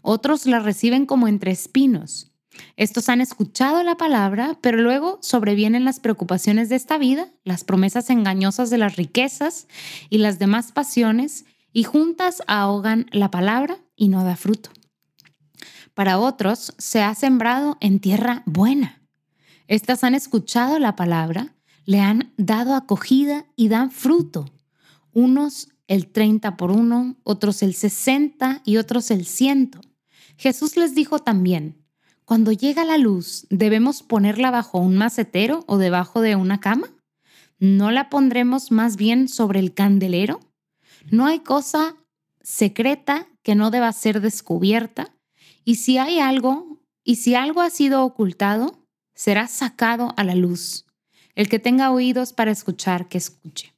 Otros 0.00 0.46
la 0.46 0.58
reciben 0.58 1.04
como 1.04 1.28
entre 1.28 1.50
espinos. 1.50 2.31
Estos 2.76 3.08
han 3.08 3.20
escuchado 3.20 3.82
la 3.82 3.96
palabra, 3.96 4.58
pero 4.60 4.78
luego 4.78 5.18
sobrevienen 5.22 5.84
las 5.84 6.00
preocupaciones 6.00 6.68
de 6.68 6.76
esta 6.76 6.98
vida, 6.98 7.28
las 7.44 7.64
promesas 7.64 8.10
engañosas 8.10 8.70
de 8.70 8.78
las 8.78 8.96
riquezas 8.96 9.68
y 10.10 10.18
las 10.18 10.38
demás 10.38 10.72
pasiones, 10.72 11.44
y 11.72 11.84
juntas 11.84 12.42
ahogan 12.46 13.06
la 13.12 13.30
palabra 13.30 13.78
y 13.96 14.08
no 14.08 14.24
da 14.24 14.36
fruto. 14.36 14.70
Para 15.94 16.18
otros 16.18 16.74
se 16.78 17.02
ha 17.02 17.14
sembrado 17.14 17.76
en 17.80 18.00
tierra 18.00 18.42
buena. 18.46 19.02
Estas 19.68 20.04
han 20.04 20.14
escuchado 20.14 20.78
la 20.78 20.96
palabra, 20.96 21.54
le 21.84 22.00
han 22.00 22.32
dado 22.36 22.74
acogida 22.74 23.46
y 23.56 23.68
dan 23.68 23.90
fruto. 23.90 24.50
Unos 25.12 25.68
el 25.88 26.10
30 26.10 26.56
por 26.56 26.70
uno, 26.70 27.16
otros 27.22 27.62
el 27.62 27.74
60 27.74 28.62
y 28.64 28.76
otros 28.78 29.10
el 29.10 29.26
100. 29.26 29.72
Jesús 30.36 30.76
les 30.76 30.94
dijo 30.94 31.18
también, 31.18 31.81
cuando 32.32 32.50
llega 32.50 32.86
la 32.86 32.96
luz, 32.96 33.46
¿debemos 33.50 34.02
ponerla 34.02 34.50
bajo 34.50 34.78
un 34.78 34.96
macetero 34.96 35.64
o 35.66 35.76
debajo 35.76 36.22
de 36.22 36.34
una 36.34 36.60
cama? 36.60 36.88
¿No 37.58 37.90
la 37.90 38.08
pondremos 38.08 38.70
más 38.70 38.96
bien 38.96 39.28
sobre 39.28 39.60
el 39.60 39.74
candelero? 39.74 40.40
No 41.10 41.26
hay 41.26 41.40
cosa 41.40 41.94
secreta 42.40 43.28
que 43.42 43.54
no 43.54 43.70
deba 43.70 43.92
ser 43.92 44.22
descubierta, 44.22 45.14
y 45.66 45.74
si 45.74 45.98
hay 45.98 46.20
algo, 46.20 46.80
y 47.04 47.16
si 47.16 47.34
algo 47.34 47.60
ha 47.60 47.68
sido 47.68 48.02
ocultado, 48.02 48.82
será 49.14 49.46
sacado 49.46 50.14
a 50.16 50.24
la 50.24 50.34
luz. 50.34 50.86
El 51.34 51.50
que 51.50 51.58
tenga 51.58 51.90
oídos 51.90 52.32
para 52.32 52.50
escuchar, 52.50 53.10
que 53.10 53.18
escuche. 53.18 53.74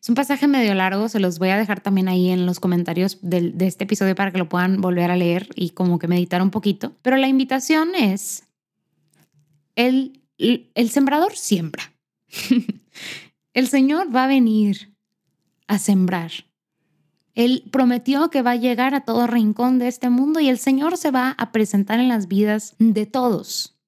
Es 0.00 0.08
un 0.08 0.14
pasaje 0.14 0.46
medio 0.48 0.74
largo, 0.74 1.08
se 1.08 1.20
los 1.20 1.38
voy 1.38 1.50
a 1.50 1.56
dejar 1.56 1.80
también 1.80 2.08
ahí 2.08 2.30
en 2.30 2.46
los 2.46 2.60
comentarios 2.60 3.18
de, 3.22 3.54
este 3.60 3.84
episodio 3.84 4.14
para 4.14 4.32
que 4.32 4.38
lo 4.38 4.48
puedan 4.48 4.80
volver 4.80 5.10
a 5.10 5.16
leer 5.16 5.48
y 5.54 5.70
como 5.70 5.98
que 5.98 6.08
meditar 6.08 6.42
un 6.42 6.50
poquito. 6.50 6.94
Pero 7.02 7.16
la 7.16 7.28
invitación 7.28 7.94
es, 7.94 8.44
el, 9.76 10.20
el 10.38 10.90
sembrador 10.90 11.36
siembra. 11.36 11.92
el 13.54 13.68
Señor 13.68 14.14
va 14.14 14.24
a 14.24 14.28
venir 14.28 14.94
a 15.66 15.78
sembrar. 15.78 16.32
Él 17.34 17.64
prometió 17.70 18.30
que 18.30 18.42
va 18.42 18.52
a 18.52 18.56
llegar 18.56 18.94
a 18.94 19.02
todo 19.02 19.26
rincón 19.26 19.78
de 19.78 19.88
este 19.88 20.10
mundo 20.10 20.40
y 20.40 20.48
el 20.48 20.58
Señor 20.58 20.96
se 20.96 21.10
va 21.10 21.34
a 21.38 21.52
presentar 21.52 22.00
en 22.00 22.08
las 22.08 22.28
vidas 22.28 22.74
de 22.78 23.06
todos. 23.06 23.78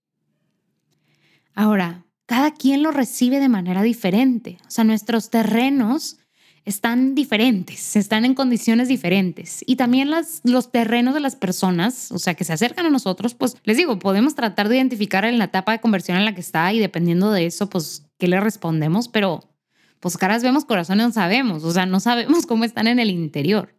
Ahora, 1.54 2.06
cada 2.26 2.52
quien 2.52 2.82
lo 2.82 2.90
recibe 2.90 3.40
de 3.40 3.48
manera 3.48 3.82
diferente. 3.82 4.58
O 4.66 4.70
sea, 4.70 4.84
nuestros 4.84 5.30
terrenos 5.30 6.18
están 6.64 7.14
diferentes, 7.14 7.96
están 7.96 8.24
en 8.24 8.34
condiciones 8.34 8.88
diferentes. 8.88 9.64
Y 9.66 9.76
también 9.76 10.10
las, 10.10 10.40
los 10.44 10.70
terrenos 10.70 11.14
de 11.14 11.20
las 11.20 11.34
personas, 11.34 12.12
o 12.12 12.18
sea, 12.18 12.34
que 12.34 12.44
se 12.44 12.52
acercan 12.52 12.86
a 12.86 12.90
nosotros, 12.90 13.34
pues 13.34 13.56
les 13.64 13.76
digo, 13.76 13.98
podemos 13.98 14.34
tratar 14.34 14.68
de 14.68 14.76
identificar 14.76 15.24
en 15.24 15.38
la 15.38 15.46
etapa 15.46 15.72
de 15.72 15.80
conversión 15.80 16.18
en 16.18 16.24
la 16.24 16.34
que 16.34 16.40
está 16.40 16.72
y 16.72 16.78
dependiendo 16.78 17.32
de 17.32 17.46
eso, 17.46 17.68
pues, 17.68 18.06
¿qué 18.18 18.28
le 18.28 18.40
respondemos? 18.40 19.08
Pero, 19.08 19.50
pues 19.98 20.16
caras 20.16 20.42
vemos, 20.42 20.64
corazones 20.64 21.06
no 21.06 21.12
sabemos, 21.12 21.64
o 21.64 21.72
sea, 21.72 21.86
no 21.86 21.98
sabemos 22.00 22.46
cómo 22.46 22.64
están 22.64 22.86
en 22.86 23.00
el 23.00 23.10
interior. 23.10 23.74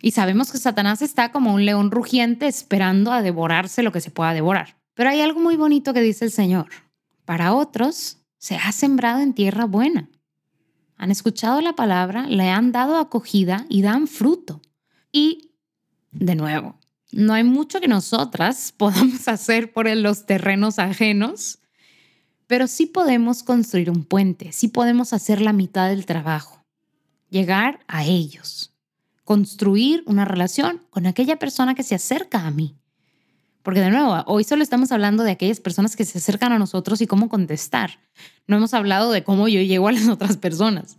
Y 0.00 0.12
sabemos 0.12 0.52
que 0.52 0.58
Satanás 0.58 1.02
está 1.02 1.32
como 1.32 1.52
un 1.52 1.64
león 1.64 1.90
rugiente 1.90 2.46
esperando 2.46 3.12
a 3.12 3.20
devorarse 3.20 3.82
lo 3.82 3.92
que 3.92 4.00
se 4.00 4.10
pueda 4.10 4.32
devorar. 4.32 4.76
Pero 4.94 5.10
hay 5.10 5.20
algo 5.20 5.40
muy 5.40 5.56
bonito 5.56 5.92
que 5.92 6.00
dice 6.00 6.24
el 6.24 6.30
Señor. 6.30 6.68
Para 7.28 7.52
otros, 7.52 8.16
se 8.38 8.56
ha 8.56 8.72
sembrado 8.72 9.20
en 9.20 9.34
tierra 9.34 9.66
buena. 9.66 10.08
Han 10.96 11.10
escuchado 11.10 11.60
la 11.60 11.74
palabra, 11.74 12.26
le 12.26 12.48
han 12.48 12.72
dado 12.72 12.96
acogida 12.96 13.66
y 13.68 13.82
dan 13.82 14.06
fruto. 14.06 14.62
Y, 15.12 15.50
de 16.10 16.34
nuevo, 16.34 16.78
no 17.12 17.34
hay 17.34 17.44
mucho 17.44 17.82
que 17.82 17.86
nosotras 17.86 18.72
podamos 18.78 19.28
hacer 19.28 19.74
por 19.74 19.94
los 19.94 20.24
terrenos 20.24 20.78
ajenos, 20.78 21.58
pero 22.46 22.66
sí 22.66 22.86
podemos 22.86 23.42
construir 23.42 23.90
un 23.90 24.04
puente, 24.04 24.50
sí 24.52 24.68
podemos 24.68 25.12
hacer 25.12 25.42
la 25.42 25.52
mitad 25.52 25.90
del 25.90 26.06
trabajo, 26.06 26.64
llegar 27.28 27.80
a 27.88 28.06
ellos, 28.06 28.72
construir 29.24 30.02
una 30.06 30.24
relación 30.24 30.80
con 30.88 31.06
aquella 31.06 31.38
persona 31.38 31.74
que 31.74 31.82
se 31.82 31.94
acerca 31.94 32.46
a 32.46 32.50
mí, 32.50 32.77
porque 33.62 33.80
de 33.80 33.90
nuevo, 33.90 34.22
hoy 34.26 34.44
solo 34.44 34.62
estamos 34.62 34.92
hablando 34.92 35.24
de 35.24 35.32
aquellas 35.32 35.60
personas 35.60 35.96
que 35.96 36.04
se 36.04 36.18
acercan 36.18 36.52
a 36.52 36.58
nosotros 36.58 37.00
y 37.00 37.06
cómo 37.06 37.28
contestar. 37.28 38.00
No 38.46 38.56
hemos 38.56 38.74
hablado 38.74 39.12
de 39.12 39.24
cómo 39.24 39.48
yo 39.48 39.60
llego 39.60 39.88
a 39.88 39.92
las 39.92 40.08
otras 40.08 40.36
personas. 40.36 40.96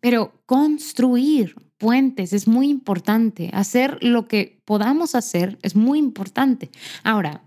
Pero 0.00 0.32
construir 0.46 1.54
puentes 1.78 2.32
es 2.32 2.46
muy 2.46 2.68
importante. 2.68 3.50
Hacer 3.52 3.98
lo 4.02 4.28
que 4.28 4.60
podamos 4.64 5.14
hacer 5.14 5.58
es 5.62 5.74
muy 5.74 5.98
importante. 5.98 6.70
Ahora, 7.02 7.42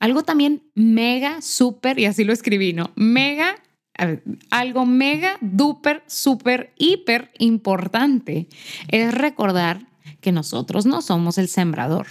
algo 0.00 0.22
también 0.22 0.62
mega, 0.74 1.42
súper, 1.42 1.98
y 1.98 2.06
así 2.06 2.24
lo 2.24 2.32
escribí, 2.32 2.72
¿no? 2.72 2.90
Mega, 2.96 3.56
algo 4.50 4.86
mega, 4.86 5.38
duper, 5.40 6.02
súper, 6.06 6.72
hiper 6.78 7.30
importante 7.38 8.48
es 8.88 9.12
recordar 9.12 9.86
que 10.20 10.32
nosotros 10.32 10.86
no 10.86 11.02
somos 11.02 11.38
el 11.38 11.48
sembrador 11.48 12.06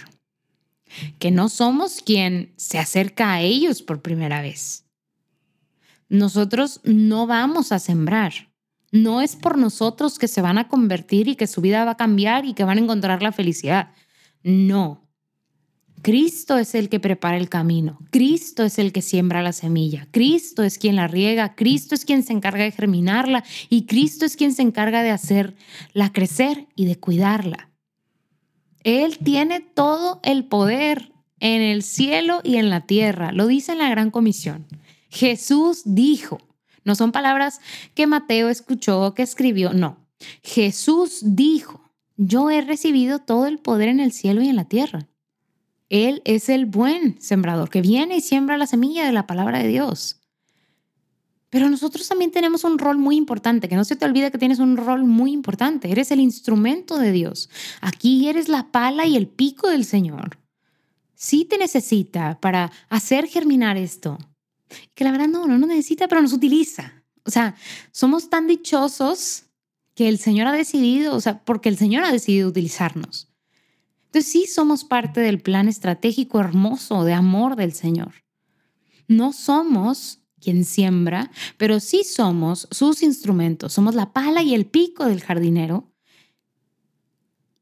que 1.18 1.30
no 1.30 1.48
somos 1.48 2.02
quien 2.02 2.52
se 2.56 2.78
acerca 2.78 3.32
a 3.32 3.40
ellos 3.40 3.82
por 3.82 4.02
primera 4.02 4.42
vez. 4.42 4.84
Nosotros 6.08 6.80
no 6.84 7.26
vamos 7.26 7.72
a 7.72 7.78
sembrar. 7.78 8.48
No 8.90 9.20
es 9.20 9.36
por 9.36 9.58
nosotros 9.58 10.18
que 10.18 10.28
se 10.28 10.40
van 10.40 10.56
a 10.56 10.68
convertir 10.68 11.28
y 11.28 11.36
que 11.36 11.46
su 11.46 11.60
vida 11.60 11.84
va 11.84 11.92
a 11.92 11.96
cambiar 11.96 12.46
y 12.46 12.54
que 12.54 12.64
van 12.64 12.78
a 12.78 12.80
encontrar 12.80 13.22
la 13.22 13.32
felicidad. 13.32 13.90
No. 14.42 15.06
Cristo 16.00 16.56
es 16.56 16.74
el 16.74 16.88
que 16.88 17.00
prepara 17.00 17.36
el 17.36 17.48
camino. 17.48 17.98
Cristo 18.10 18.64
es 18.64 18.78
el 18.78 18.92
que 18.92 19.02
siembra 19.02 19.42
la 19.42 19.52
semilla. 19.52 20.06
Cristo 20.10 20.62
es 20.62 20.78
quien 20.78 20.96
la 20.96 21.08
riega. 21.08 21.54
Cristo 21.54 21.94
es 21.94 22.04
quien 22.04 22.22
se 22.22 22.32
encarga 22.32 22.64
de 22.64 22.72
germinarla. 22.72 23.44
Y 23.68 23.84
Cristo 23.84 24.24
es 24.24 24.36
quien 24.36 24.54
se 24.54 24.62
encarga 24.62 25.02
de 25.02 25.10
hacerla 25.10 26.12
crecer 26.12 26.68
y 26.74 26.86
de 26.86 26.96
cuidarla. 26.98 27.70
Él 28.84 29.18
tiene 29.18 29.60
todo 29.60 30.20
el 30.22 30.44
poder 30.44 31.12
en 31.40 31.62
el 31.62 31.82
cielo 31.82 32.40
y 32.44 32.56
en 32.56 32.70
la 32.70 32.86
tierra. 32.86 33.32
Lo 33.32 33.46
dice 33.46 33.72
en 33.72 33.78
la 33.78 33.90
Gran 33.90 34.10
Comisión. 34.10 34.66
Jesús 35.10 35.82
dijo, 35.84 36.38
no 36.84 36.94
son 36.94 37.12
palabras 37.12 37.60
que 37.94 38.06
Mateo 38.06 38.48
escuchó 38.48 39.02
o 39.02 39.14
que 39.14 39.22
escribió, 39.22 39.72
no. 39.72 40.06
Jesús 40.42 41.20
dijo, 41.22 41.82
yo 42.16 42.50
he 42.50 42.60
recibido 42.60 43.20
todo 43.20 43.46
el 43.46 43.58
poder 43.58 43.88
en 43.88 44.00
el 44.00 44.12
cielo 44.12 44.42
y 44.42 44.48
en 44.48 44.56
la 44.56 44.64
tierra. 44.64 45.08
Él 45.88 46.20
es 46.24 46.48
el 46.48 46.66
buen 46.66 47.20
sembrador 47.20 47.70
que 47.70 47.80
viene 47.80 48.16
y 48.16 48.20
siembra 48.20 48.58
la 48.58 48.66
semilla 48.66 49.06
de 49.06 49.12
la 49.12 49.26
palabra 49.26 49.60
de 49.60 49.68
Dios. 49.68 50.17
Pero 51.50 51.70
nosotros 51.70 52.06
también 52.06 52.30
tenemos 52.30 52.64
un 52.64 52.78
rol 52.78 52.98
muy 52.98 53.16
importante, 53.16 53.68
que 53.68 53.76
no 53.76 53.84
se 53.84 53.96
te 53.96 54.04
olvide 54.04 54.30
que 54.30 54.38
tienes 54.38 54.58
un 54.58 54.76
rol 54.76 55.04
muy 55.04 55.32
importante. 55.32 55.90
Eres 55.90 56.10
el 56.10 56.20
instrumento 56.20 56.98
de 56.98 57.12
Dios. 57.12 57.48
Aquí 57.80 58.28
eres 58.28 58.48
la 58.48 58.70
pala 58.70 59.06
y 59.06 59.16
el 59.16 59.28
pico 59.28 59.68
del 59.68 59.84
Señor. 59.84 60.38
Sí 61.14 61.44
te 61.44 61.56
necesita 61.56 62.38
para 62.40 62.70
hacer 62.90 63.26
germinar 63.26 63.76
esto. 63.76 64.18
Que 64.94 65.04
la 65.04 65.12
verdad 65.12 65.28
no, 65.28 65.46
no 65.46 65.56
nos 65.56 65.68
necesita, 65.68 66.06
pero 66.06 66.20
nos 66.20 66.34
utiliza. 66.34 67.02
O 67.24 67.30
sea, 67.30 67.56
somos 67.92 68.28
tan 68.28 68.46
dichosos 68.46 69.44
que 69.94 70.08
el 70.08 70.18
Señor 70.18 70.46
ha 70.46 70.52
decidido, 70.52 71.14
o 71.14 71.20
sea, 71.20 71.42
porque 71.44 71.68
el 71.68 71.78
Señor 71.78 72.04
ha 72.04 72.12
decidido 72.12 72.48
utilizarnos. 72.48 73.28
Entonces 74.06 74.30
sí 74.30 74.46
somos 74.46 74.84
parte 74.84 75.20
del 75.20 75.40
plan 75.40 75.68
estratégico 75.68 76.40
hermoso 76.40 77.04
de 77.04 77.14
amor 77.14 77.56
del 77.56 77.72
Señor. 77.72 78.12
No 79.06 79.32
somos 79.32 80.20
quien 80.40 80.64
siembra, 80.64 81.30
pero 81.56 81.80
sí 81.80 82.04
somos 82.04 82.68
sus 82.70 83.02
instrumentos, 83.02 83.72
somos 83.72 83.94
la 83.94 84.12
pala 84.12 84.42
y 84.42 84.54
el 84.54 84.66
pico 84.66 85.04
del 85.06 85.22
jardinero 85.22 85.92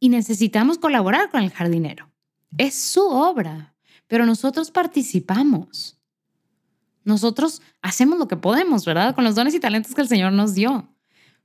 y 0.01 0.09
necesitamos 0.09 0.79
colaborar 0.79 1.31
con 1.31 1.43
el 1.43 1.51
jardinero. 1.51 2.11
Es 2.59 2.75
su 2.75 3.07
obra, 3.07 3.75
pero 4.07 4.27
nosotros 4.27 4.71
participamos. 4.71 5.99
Nosotros 7.05 7.62
hacemos 7.83 8.19
lo 8.19 8.29
que 8.29 8.37
podemos, 8.37 8.85
¿verdad? 8.85 9.15
Con 9.15 9.25
los 9.25 9.35
dones 9.35 9.55
y 9.55 9.61
talentos 9.61 9.95
que 9.95 10.03
el 10.03 10.09
Señor 10.09 10.33
nos 10.33 10.55
dio. 10.55 10.89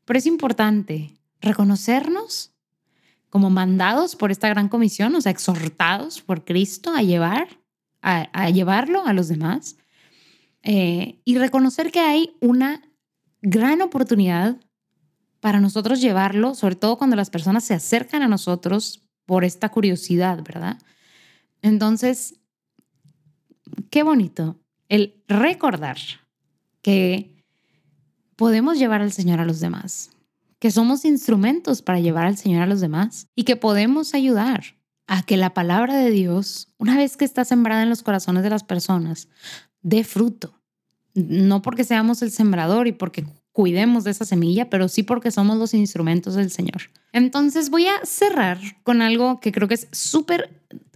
Pero 0.05 0.19
es 0.19 0.25
importante 0.25 1.13
reconocernos 1.39 2.51
como 3.29 3.49
mandados 3.49 4.15
por 4.15 4.31
esta 4.31 4.49
gran 4.49 4.67
comisión, 4.67 5.15
o 5.15 5.21
sea, 5.21 5.31
exhortados 5.31 6.21
por 6.21 6.43
Cristo 6.43 6.93
a 6.93 7.01
llevar, 7.01 7.59
a, 8.01 8.49
llevarlo 8.49 9.05
a 9.05 9.13
los 9.13 9.29
demás 9.29 9.77
eh, 10.63 11.21
y 11.25 11.37
reconocer 11.37 11.91
que 11.91 11.99
hay 11.99 12.35
una 12.39 12.81
gran 13.41 13.81
oportunidad 13.81 14.57
para 15.39 15.59
nosotros 15.59 16.01
llevarlo, 16.01 16.53
sobre 16.53 16.75
todo 16.75 16.97
cuando 16.97 17.15
las 17.15 17.29
personas 17.29 17.63
se 17.63 17.73
acercan 17.73 18.21
a 18.21 18.27
nosotros 18.27 19.01
por 19.25 19.43
esta 19.43 19.69
curiosidad, 19.69 20.43
¿verdad? 20.43 20.77
Entonces, 21.61 22.35
qué 23.89 24.03
bonito 24.03 24.59
el 24.87 25.23
recordar 25.27 25.97
que 26.81 27.43
podemos 28.35 28.77
llevar 28.77 29.01
al 29.01 29.11
Señor 29.11 29.39
a 29.39 29.45
los 29.45 29.59
demás, 29.59 30.11
que 30.59 30.71
somos 30.71 31.05
instrumentos 31.05 31.81
para 31.81 31.99
llevar 31.99 32.25
al 32.25 32.37
Señor 32.37 32.63
a 32.63 32.67
los 32.67 32.81
demás 32.81 33.27
y 33.35 33.43
que 33.43 33.55
podemos 33.55 34.13
ayudar 34.13 34.75
a 35.07 35.23
que 35.23 35.37
la 35.37 35.53
palabra 35.53 35.95
de 35.95 36.11
Dios, 36.11 36.73
una 36.77 36.95
vez 36.97 37.17
que 37.17 37.25
está 37.25 37.45
sembrada 37.45 37.83
en 37.83 37.89
los 37.89 38.03
corazones 38.03 38.43
de 38.43 38.49
las 38.49 38.63
personas, 38.63 39.27
dé 39.81 40.03
fruto. 40.03 40.53
No 41.13 41.61
porque 41.61 41.83
seamos 41.83 42.21
el 42.21 42.31
sembrador 42.31 42.87
y 42.87 42.93
porque 42.93 43.25
cuidemos 43.51 44.05
de 44.05 44.11
esa 44.11 44.25
semilla, 44.25 44.69
pero 44.69 44.87
sí 44.87 45.03
porque 45.03 45.31
somos 45.31 45.57
los 45.57 45.73
instrumentos 45.73 46.35
del 46.35 46.51
Señor. 46.51 46.89
Entonces 47.11 47.69
voy 47.69 47.87
a 47.87 48.05
cerrar 48.05 48.57
con 48.83 49.01
algo 49.01 49.39
que 49.41 49.51
creo 49.51 49.67
que 49.67 49.73
es 49.73 49.87
súper, 49.91 50.49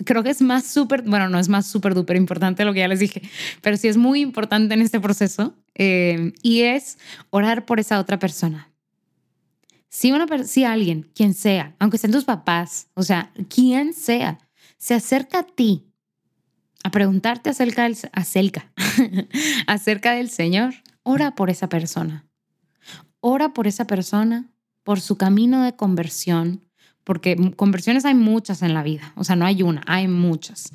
creo 0.06 0.24
que 0.24 0.30
es 0.30 0.42
más 0.42 0.66
súper, 0.66 1.02
bueno, 1.02 1.28
no 1.28 1.38
es 1.38 1.50
más 1.50 1.68
súper 1.68 1.94
duper 1.94 2.16
importante 2.16 2.64
lo 2.64 2.74
que 2.74 2.80
ya 2.80 2.88
les 2.88 3.00
dije, 3.00 3.22
pero 3.62 3.76
sí 3.76 3.88
es 3.88 3.98
muy 3.98 4.22
importante 4.22 4.74
en 4.74 4.82
este 4.82 5.02
proceso 5.02 5.54
eh, 5.74 6.34
y 6.42 6.62
es 6.62 6.98
orar 7.30 7.66
por 7.66 7.80
esa 7.80 8.00
otra 8.00 8.20
persona. 8.20 8.72
Si, 9.90 10.12
una, 10.12 10.26
si 10.46 10.64
alguien, 10.64 11.10
quien 11.14 11.34
sea, 11.34 11.76
aunque 11.80 11.98
sean 11.98 12.12
tus 12.12 12.26
papás, 12.26 12.88
o 12.96 13.04
sea, 13.04 13.32
quien 13.50 13.94
sea, 13.94 14.40
se 14.78 14.94
acerca 14.94 15.40
a 15.40 15.44
ti 15.44 15.86
a 16.86 16.92
preguntarte 16.92 17.50
acerca 17.50 17.82
del, 17.82 17.98
acerca, 19.68 20.12
del 20.12 20.30
Señor, 20.30 20.76
ora 21.02 21.34
por 21.34 21.50
esa 21.50 21.68
persona. 21.68 22.28
Ora 23.22 23.56
por 23.56 23.66
esa 23.66 23.88
persona, 23.88 24.52
por 24.84 25.02
su 25.02 25.18
camino 25.18 25.64
de 25.64 25.76
conversión, 25.76 26.64
porque 27.04 27.54
conversiones 27.56 28.06
hay 28.06 28.14
muchas 28.14 28.62
en 28.62 28.76
la 28.76 28.84
vida, 28.84 29.14
o 29.16 29.24
sea, 29.24 29.36
no 29.36 29.48
hay 29.48 29.64
una, 29.64 29.82
hay 29.88 30.08
muchas. 30.08 30.72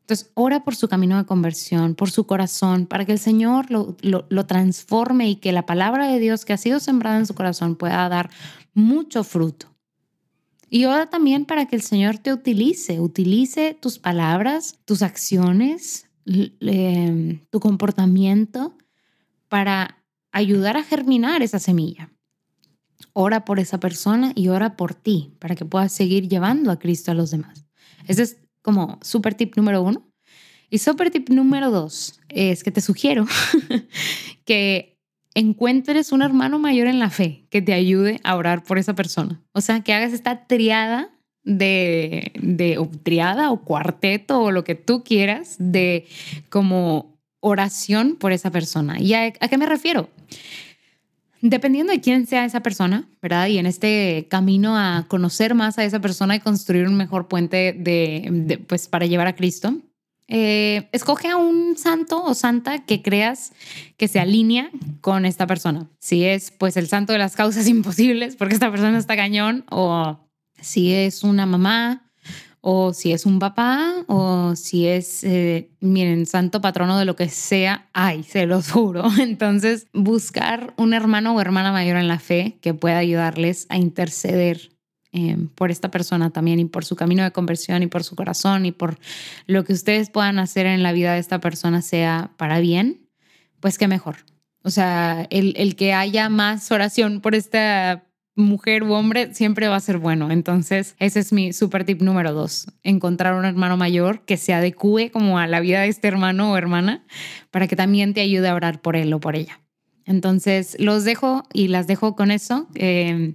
Entonces, 0.00 0.32
ora 0.34 0.64
por 0.64 0.74
su 0.74 0.88
camino 0.88 1.16
de 1.16 1.26
conversión, 1.26 1.94
por 1.94 2.10
su 2.10 2.26
corazón, 2.26 2.86
para 2.86 3.04
que 3.04 3.12
el 3.12 3.20
Señor 3.20 3.70
lo, 3.70 3.96
lo, 4.02 4.46
transforme 4.46 5.30
y 5.30 5.36
que 5.36 5.52
la 5.52 5.64
palabra 5.64 6.08
de 6.08 6.18
Dios 6.18 6.44
que 6.44 6.54
ha 6.54 6.58
sido 6.58 6.80
sembrada 6.80 7.18
en 7.18 7.26
su 7.26 7.36
corazón 7.36 7.76
pueda 7.76 8.08
dar 8.08 8.30
mucho 8.74 9.22
fruto. 9.22 9.75
Y 10.68 10.84
ora 10.86 11.08
también 11.08 11.44
para 11.44 11.66
que 11.66 11.76
el 11.76 11.82
Señor 11.82 12.18
te 12.18 12.32
utilice, 12.32 13.00
utilice 13.00 13.74
tus 13.74 13.98
palabras, 13.98 14.78
tus 14.84 15.02
acciones, 15.02 16.06
tu 17.50 17.60
comportamiento 17.60 18.76
para 19.48 20.02
ayudar 20.32 20.76
a 20.76 20.82
germinar 20.82 21.42
esa 21.42 21.58
semilla. 21.58 22.10
Ora 23.12 23.44
por 23.44 23.60
esa 23.60 23.78
persona 23.78 24.32
y 24.34 24.48
ora 24.48 24.76
por 24.76 24.94
ti 24.94 25.34
para 25.38 25.54
que 25.54 25.64
puedas 25.64 25.92
seguir 25.92 26.28
llevando 26.28 26.70
a 26.70 26.78
Cristo 26.78 27.10
a 27.10 27.14
los 27.14 27.30
demás. 27.30 27.64
Ese 28.06 28.22
es 28.22 28.36
como 28.62 28.98
super 29.02 29.34
tip 29.34 29.56
número 29.56 29.82
uno. 29.82 30.06
Y 30.68 30.78
super 30.78 31.10
tip 31.10 31.30
número 31.30 31.70
dos 31.70 32.20
es 32.28 32.64
que 32.64 32.72
te 32.72 32.80
sugiero 32.80 33.24
que 34.44 34.95
encuentres 35.36 36.12
un 36.12 36.22
hermano 36.22 36.58
mayor 36.58 36.86
en 36.86 36.98
la 36.98 37.10
fe 37.10 37.44
que 37.50 37.60
te 37.60 37.74
ayude 37.74 38.20
a 38.24 38.36
orar 38.36 38.64
por 38.64 38.78
esa 38.78 38.94
persona. 38.94 39.42
O 39.52 39.60
sea, 39.60 39.82
que 39.82 39.92
hagas 39.92 40.14
esta 40.14 40.46
triada 40.46 41.10
de, 41.44 42.32
de 42.40 42.78
o 42.78 42.88
o 43.52 43.60
cuarteto 43.60 44.40
o 44.40 44.50
lo 44.50 44.64
que 44.64 44.74
tú 44.74 45.04
quieras 45.04 45.56
de 45.58 46.06
como 46.48 47.20
oración 47.40 48.16
por 48.16 48.32
esa 48.32 48.50
persona. 48.50 48.98
¿Y 48.98 49.12
a, 49.12 49.30
qué 49.30 49.58
me 49.58 49.66
refiero? 49.66 50.08
Dependiendo 51.42 51.92
de 51.92 52.00
quién 52.00 52.26
sea 52.26 52.46
esa 52.46 52.60
persona, 52.60 53.06
¿verdad? 53.20 53.48
Y 53.48 53.58
en 53.58 53.66
este 53.66 54.26
camino 54.30 54.74
a 54.78 55.04
conocer 55.06 55.54
más 55.54 55.78
a 55.78 55.84
esa 55.84 56.00
persona 56.00 56.34
y 56.34 56.40
construir 56.40 56.88
un 56.88 56.96
mejor 56.96 57.28
puente 57.28 57.74
de 57.78 58.58
pues, 58.66 58.88
para 58.88 59.04
llevar 59.04 59.26
a 59.26 59.36
Cristo, 59.36 59.74
eh, 60.28 60.88
escoge 60.92 61.28
a 61.28 61.36
un 61.36 61.76
santo 61.76 62.22
o 62.22 62.34
santa 62.34 62.84
que 62.84 63.00
creas 63.00 63.52
que 63.96 64.08
se 64.08 64.18
alinea 64.18 64.70
con 65.00 65.24
esta 65.24 65.46
persona. 65.46 65.88
Si 66.00 66.24
es 66.24 66.50
pues 66.50 66.76
el 66.76 66.88
santo 66.88 67.12
de 67.12 67.18
las 67.18 67.36
causas 67.36 67.68
imposibles, 67.68 68.36
porque 68.36 68.54
esta 68.54 68.70
persona 68.70 68.98
está 68.98 69.16
cañón, 69.16 69.64
o 69.70 70.18
si 70.60 70.92
es 70.92 71.22
una 71.22 71.46
mamá, 71.46 72.02
o 72.68 72.92
si 72.92 73.12
es 73.12 73.26
un 73.26 73.38
papá, 73.38 73.94
o 74.08 74.56
si 74.56 74.88
es, 74.88 75.22
eh, 75.22 75.70
miren, 75.78 76.26
santo 76.26 76.60
patrono 76.60 76.98
de 76.98 77.04
lo 77.04 77.14
que 77.14 77.28
sea, 77.28 77.86
ay, 77.92 78.24
se 78.24 78.46
lo 78.46 78.60
juro. 78.72 79.04
Entonces, 79.20 79.86
buscar 79.92 80.74
un 80.76 80.92
hermano 80.92 81.36
o 81.36 81.40
hermana 81.40 81.70
mayor 81.70 81.96
en 81.96 82.08
la 82.08 82.18
fe 82.18 82.58
que 82.60 82.74
pueda 82.74 82.98
ayudarles 82.98 83.66
a 83.68 83.76
interceder 83.76 84.75
Em, 85.16 85.48
por 85.48 85.70
esta 85.70 85.90
persona 85.90 86.28
también 86.28 86.60
y 86.60 86.66
por 86.66 86.84
su 86.84 86.94
camino 86.94 87.22
de 87.24 87.30
conversión 87.30 87.82
y 87.82 87.86
por 87.86 88.04
su 88.04 88.14
corazón 88.16 88.66
y 88.66 88.72
por 88.72 88.98
lo 89.46 89.64
que 89.64 89.72
ustedes 89.72 90.10
puedan 90.10 90.38
hacer 90.38 90.66
en 90.66 90.82
la 90.82 90.92
vida 90.92 91.14
de 91.14 91.20
esta 91.20 91.40
persona 91.40 91.80
sea 91.80 92.32
para 92.36 92.60
bien, 92.60 93.08
pues 93.60 93.78
qué 93.78 93.88
mejor. 93.88 94.16
O 94.62 94.68
sea, 94.68 95.26
el, 95.30 95.54
el 95.56 95.74
que 95.74 95.94
haya 95.94 96.28
más 96.28 96.70
oración 96.70 97.22
por 97.22 97.34
esta 97.34 98.04
mujer 98.34 98.82
u 98.82 98.92
hombre 98.92 99.32
siempre 99.32 99.68
va 99.68 99.76
a 99.76 99.80
ser 99.80 99.96
bueno. 99.96 100.30
Entonces, 100.30 100.96
ese 100.98 101.20
es 101.20 101.32
mi 101.32 101.54
super 101.54 101.86
tip 101.86 102.02
número 102.02 102.34
dos. 102.34 102.66
Encontrar 102.82 103.36
un 103.36 103.46
hermano 103.46 103.78
mayor 103.78 104.20
que 104.26 104.36
se 104.36 104.52
adecue 104.52 105.10
como 105.10 105.38
a 105.38 105.46
la 105.46 105.60
vida 105.60 105.80
de 105.80 105.88
este 105.88 106.08
hermano 106.08 106.52
o 106.52 106.58
hermana 106.58 107.06
para 107.50 107.68
que 107.68 107.76
también 107.76 108.12
te 108.12 108.20
ayude 108.20 108.48
a 108.50 108.54
orar 108.54 108.82
por 108.82 108.96
él 108.96 109.14
o 109.14 109.20
por 109.20 109.34
ella. 109.34 109.60
Entonces, 110.06 110.76
los 110.78 111.04
dejo 111.04 111.42
y 111.52 111.68
las 111.68 111.88
dejo 111.88 112.14
con 112.14 112.30
eso. 112.30 112.68
Eh, 112.74 113.34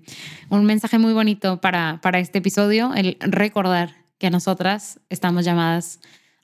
un 0.50 0.66
mensaje 0.66 0.98
muy 0.98 1.14
bonito 1.14 1.60
para, 1.60 2.00
para 2.02 2.20
este 2.20 2.40
episodio, 2.40 2.94
el 2.96 3.18
recordar 3.20 3.96
que 4.18 4.30
nosotras 4.30 5.00
estamos 5.10 5.44
llamadas 5.44 6.00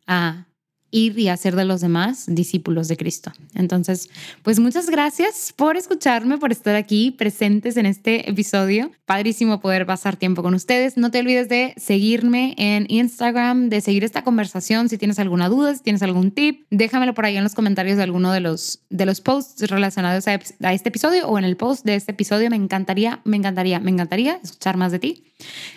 a 0.06 0.47
ir 0.92 1.20
y 1.20 1.28
hacer 1.30 1.56
de 1.56 1.66
los 1.66 1.82
demás 1.82 2.26
discípulos 2.28 2.88
de 2.88 2.98
Cristo. 2.98 3.32
Entonces, 3.54 4.10
pues 4.44 4.60
muchas 4.60 4.90
gracias 4.90 5.54
por 5.56 5.76
escucharme, 5.76 6.38
por 6.38 6.52
estar 6.52 6.76
aquí 6.76 7.12
presentes 7.12 7.78
en 7.78 7.86
este 7.86 8.30
episodio. 8.30 8.92
Padrísimo 9.06 9.60
poder 9.60 9.86
pasar 9.86 10.16
tiempo 10.16 10.44
con 10.44 10.54
ustedes. 10.54 10.98
No 10.98 11.12
te 11.12 11.20
olvides 11.20 11.50
de 11.50 11.74
seguirme 11.78 12.56
en 12.58 12.86
Instagram, 12.90 13.70
de 13.70 13.82
seguir 13.82 14.04
esta 14.04 14.24
conversación. 14.24 14.90
Si 14.90 14.98
tienes 14.98 15.20
alguna 15.20 15.50
duda, 15.50 15.76
si 15.76 15.84
tienes 15.84 16.02
algún 16.04 16.32
tip, 16.32 16.66
déjamelo 16.70 17.14
por 17.14 17.26
ahí 17.26 17.36
en 17.36 17.44
los 17.44 17.54
comentarios 17.54 17.98
de 17.98 18.04
alguno 18.04 18.32
de 18.32 18.40
los, 18.40 18.82
de 18.90 19.06
los 19.06 19.22
posts 19.22 19.70
relacionados 19.70 20.28
a, 20.28 20.36
este 20.72 20.90
episodio 20.90 21.28
o 21.28 21.38
en 21.38 21.44
el 21.44 21.58
post 21.58 21.86
de 21.86 21.96
este 21.96 22.12
episodio. 22.12 22.50
Me 22.50 22.56
encantaría, 22.56 23.22
me 23.26 23.38
encantaría, 23.38 23.80
me 23.80 23.92
encantaría 23.92 24.40
escuchar 24.44 24.78
más 24.78 24.92
de 24.92 25.00
ti. 25.00 25.24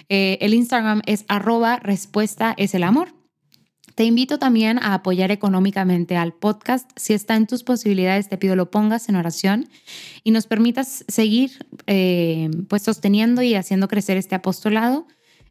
Eh, 0.08 0.38
el 0.40 0.54
Instagram 0.54 1.02
es 1.06 1.24
arroba 1.28 1.76
respuesta 1.76 2.54
es 2.56 2.74
el 2.74 2.84
amor. 2.84 3.19
Te 4.00 4.06
invito 4.06 4.38
también 4.38 4.78
a 4.78 4.94
apoyar 4.94 5.30
económicamente 5.30 6.16
al 6.16 6.32
podcast. 6.32 6.90
Si 6.96 7.12
está 7.12 7.36
en 7.36 7.46
tus 7.46 7.64
posibilidades, 7.64 8.30
te 8.30 8.38
pido 8.38 8.56
lo 8.56 8.70
pongas 8.70 9.10
en 9.10 9.16
oración 9.16 9.68
y 10.24 10.30
nos 10.30 10.46
permitas 10.46 11.04
seguir 11.06 11.66
eh, 11.86 12.48
pues 12.68 12.80
sosteniendo 12.80 13.42
y 13.42 13.54
haciendo 13.56 13.88
crecer 13.88 14.16
este 14.16 14.34
apostolado. 14.34 15.06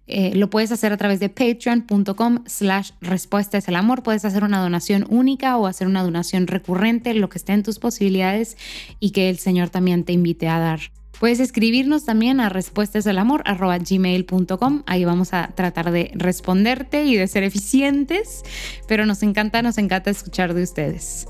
Eh, 0.07 0.33
lo 0.33 0.49
puedes 0.49 0.71
hacer 0.71 0.91
a 0.91 0.97
través 0.97 1.19
de 1.19 1.29
patreon.com 1.29 2.39
slash 2.47 2.89
respuesta 3.01 3.59
es 3.59 3.67
el 3.67 3.75
amor. 3.75 4.01
Puedes 4.01 4.25
hacer 4.25 4.43
una 4.43 4.59
donación 4.59 5.05
única 5.11 5.55
o 5.55 5.67
hacer 5.67 5.85
una 5.85 6.01
donación 6.01 6.47
recurrente, 6.47 7.13
lo 7.13 7.29
que 7.29 7.37
esté 7.37 7.53
en 7.53 7.61
tus 7.61 7.77
posibilidades 7.77 8.57
y 8.99 9.11
que 9.11 9.29
el 9.29 9.37
Señor 9.37 9.69
también 9.69 10.05
te 10.05 10.13
invite 10.13 10.47
a 10.47 10.57
dar 10.57 10.79
Puedes 11.19 11.39
escribirnos 11.39 12.05
también 12.05 12.39
a 12.39 12.49
respuestasalamor.gmail.com. 12.49 14.83
Ahí 14.85 15.05
vamos 15.05 15.33
a 15.33 15.49
tratar 15.53 15.91
de 15.91 16.11
responderte 16.15 17.05
y 17.05 17.17
de 17.17 17.27
ser 17.27 17.43
eficientes, 17.43 18.43
pero 18.87 19.05
nos 19.05 19.21
encanta, 19.21 19.61
nos 19.61 19.77
encanta 19.77 20.09
escuchar 20.09 20.53
de 20.53 20.63
ustedes. 20.63 21.27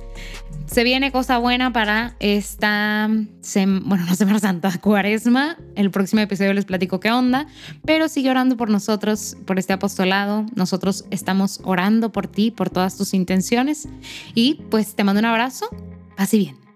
Se 0.67 0.83
viene 0.83 1.11
cosa 1.11 1.39
buena 1.39 1.73
para 1.73 2.15
esta, 2.19 3.09
bueno, 3.09 4.05
no 4.05 4.15
Semana 4.15 4.37
Santa, 4.39 4.77
Cuaresma. 4.79 5.57
El 5.75 5.89
próximo 5.89 6.21
episodio 6.21 6.53
les 6.53 6.65
platico 6.65 6.99
qué 6.99 7.09
onda, 7.11 7.47
pero 7.83 8.07
sigue 8.07 8.29
orando 8.29 8.57
por 8.57 8.69
nosotros, 8.69 9.37
por 9.45 9.57
este 9.57 9.73
apostolado. 9.73 10.45
Nosotros 10.53 11.05
estamos 11.09 11.61
orando 11.63 12.11
por 12.11 12.27
ti, 12.27 12.51
por 12.51 12.69
todas 12.69 12.95
tus 12.95 13.15
intenciones. 13.15 13.89
Y 14.35 14.61
pues 14.69 14.95
te 14.95 15.03
mando 15.03 15.19
un 15.19 15.25
abrazo. 15.25 15.67
Así 16.17 16.37
bien. 16.37 16.68